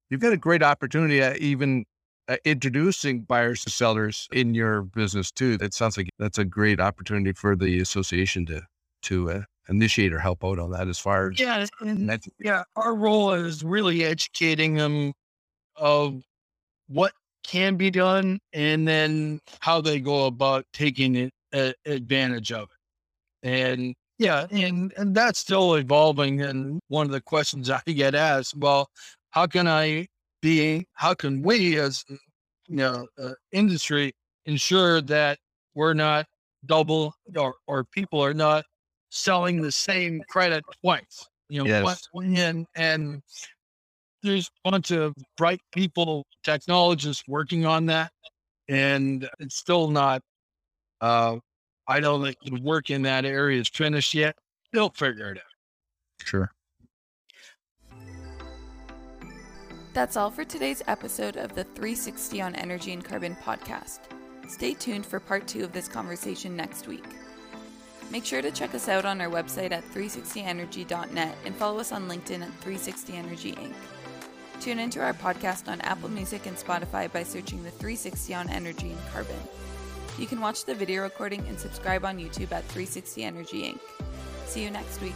you've 0.09 0.21
got 0.21 0.33
a 0.33 0.37
great 0.37 0.63
opportunity 0.63 1.21
at 1.21 1.37
even 1.37 1.85
uh, 2.27 2.37
introducing 2.45 3.21
buyers 3.21 3.63
to 3.63 3.69
sellers 3.69 4.27
in 4.31 4.53
your 4.53 4.83
business 4.83 5.31
too. 5.31 5.57
That 5.57 5.73
sounds 5.73 5.97
like 5.97 6.09
that's 6.19 6.37
a 6.37 6.45
great 6.45 6.79
opportunity 6.79 7.33
for 7.33 7.55
the 7.55 7.79
association 7.79 8.45
to 8.47 8.61
to 9.03 9.31
uh, 9.31 9.41
initiate 9.70 10.13
or 10.13 10.20
help 10.20 10.43
out 10.43 10.59
on 10.59 10.72
that 10.72 10.88
as 10.88 10.99
far 10.99 11.32
as 11.32 11.39
yeah 11.39 11.66
and, 11.82 12.30
yeah 12.39 12.63
our 12.76 12.93
role 12.95 13.32
is 13.32 13.63
really 13.63 14.03
educating 14.03 14.76
them 14.76 15.13
of 15.76 16.22
what 16.88 17.13
can 17.43 17.76
be 17.76 17.91
done 17.91 18.39
and 18.53 18.88
then 18.88 19.39
how 19.59 19.82
they 19.82 19.99
go 19.99 20.26
about 20.26 20.66
taking 20.74 21.30
a- 21.53 21.74
advantage 21.86 22.51
of 22.51 22.63
it. 22.63 23.47
And 23.47 23.95
yeah, 24.18 24.47
and, 24.49 24.93
and 24.97 25.13
that's 25.13 25.39
still 25.39 25.76
evolving. 25.76 26.41
And 26.41 26.80
one 26.88 27.05
of 27.05 27.11
the 27.11 27.22
questions 27.22 27.70
I 27.70 27.82
get 27.86 28.16
asked, 28.16 28.57
well, 28.57 28.89
how 29.30 29.45
can 29.45 29.68
I 29.68 30.07
be, 30.41 30.88
how 30.93 31.13
can 31.13 31.41
we 31.41 31.78
as, 31.80 32.03
you 32.09 32.78
know, 32.78 33.07
uh, 33.22 33.34
industry 33.51 34.13
ensure 34.45 35.01
that 35.01 35.39
we're 35.76 35.93
not 35.93 36.26
double 36.66 37.13
or, 37.36 37.55
or 37.68 37.84
people 37.84 38.24
are 38.24 38.34
not 38.34 38.66
selling 39.16 39.61
the 39.61 39.72
same 39.72 40.22
credit 40.30 40.63
twice? 40.82 41.28
You 41.49 41.63
know, 41.63 41.70
Yes. 41.70 42.07
and, 42.13 42.66
and 42.76 43.22
there's 44.22 44.49
a 44.66 44.72
bunch 44.72 44.91
of 44.91 45.13
bright 45.38 45.61
people, 45.72 46.26
technologists 46.43 47.24
working 47.28 47.66
on 47.66 47.86
that. 47.88 48.11
And 48.68 49.30
it's 49.39 49.55
still 49.55 49.89
not, 49.89 50.22
uh, 51.01 51.38
I 51.88 51.99
don't 51.99 52.24
think 52.24 52.38
the 52.43 52.59
work 52.61 52.89
in 52.89 53.03
that 53.03 53.26
area 53.26 53.61
is 53.61 53.70
finished 53.70 54.13
yet. 54.13 54.36
They'll 54.74 54.89
figure 54.89 55.32
it 55.32 55.38
out. 55.38 56.26
Sure. 56.26 56.51
That's 59.93 60.18
all 60.18 60.32
for 60.32 60.43
today's 60.43 60.82
episode 60.88 61.38
of 61.38 61.55
the 61.55 61.63
360 61.63 62.41
on 62.41 62.55
Energy 62.55 62.91
and 62.91 63.05
Carbon 63.05 63.36
podcast. 63.36 63.99
Stay 64.49 64.74
tuned 64.74 65.05
for 65.05 65.20
part 65.20 65.47
two 65.47 65.63
of 65.63 65.72
this 65.72 65.88
conversation 65.88 66.55
next 66.55 66.88
week. 66.88 67.05
Make 68.12 68.26
sure 68.26 68.41
to 68.41 68.51
check 68.51 68.74
us 68.76 68.88
out 68.88 69.06
on 69.06 69.20
our 69.20 69.30
website 69.30 69.72
at 69.72 69.84
360energy.net 69.91 71.38
and 71.45 71.56
follow 71.56 71.80
us 71.80 71.91
on 71.91 72.08
LinkedIn 72.08 72.41
at 72.41 72.62
360energy 72.62 73.56
Inc. 73.56 73.74
Tune 74.62 74.80
into 74.80 75.01
our 75.01 75.14
podcast 75.14 75.68
on 75.68 75.82
Apple 75.82 76.10
Music 76.10 76.45
and 76.45 76.56
Spotify 76.56 77.12
by 77.12 77.24
searching 77.24 77.64
the 77.64 77.72
360 77.72 78.34
on 78.36 78.49
Energy 78.49 78.91
and 78.91 79.08
Carbon. 79.12 79.36
You 80.18 80.28
can 80.28 80.39
watch 80.39 80.66
the 80.66 80.74
video 80.74 81.03
recording 81.03 81.45
and 81.47 81.60
subscribe 81.60 82.06
on 82.06 82.18
YouTube 82.18 82.51
at 82.51 82.64
360 82.66 83.24
Energy 83.24 83.64
Inc. 83.64 83.80
See 84.45 84.64
you 84.64 84.72
next 84.72 85.01
week. 85.01 85.16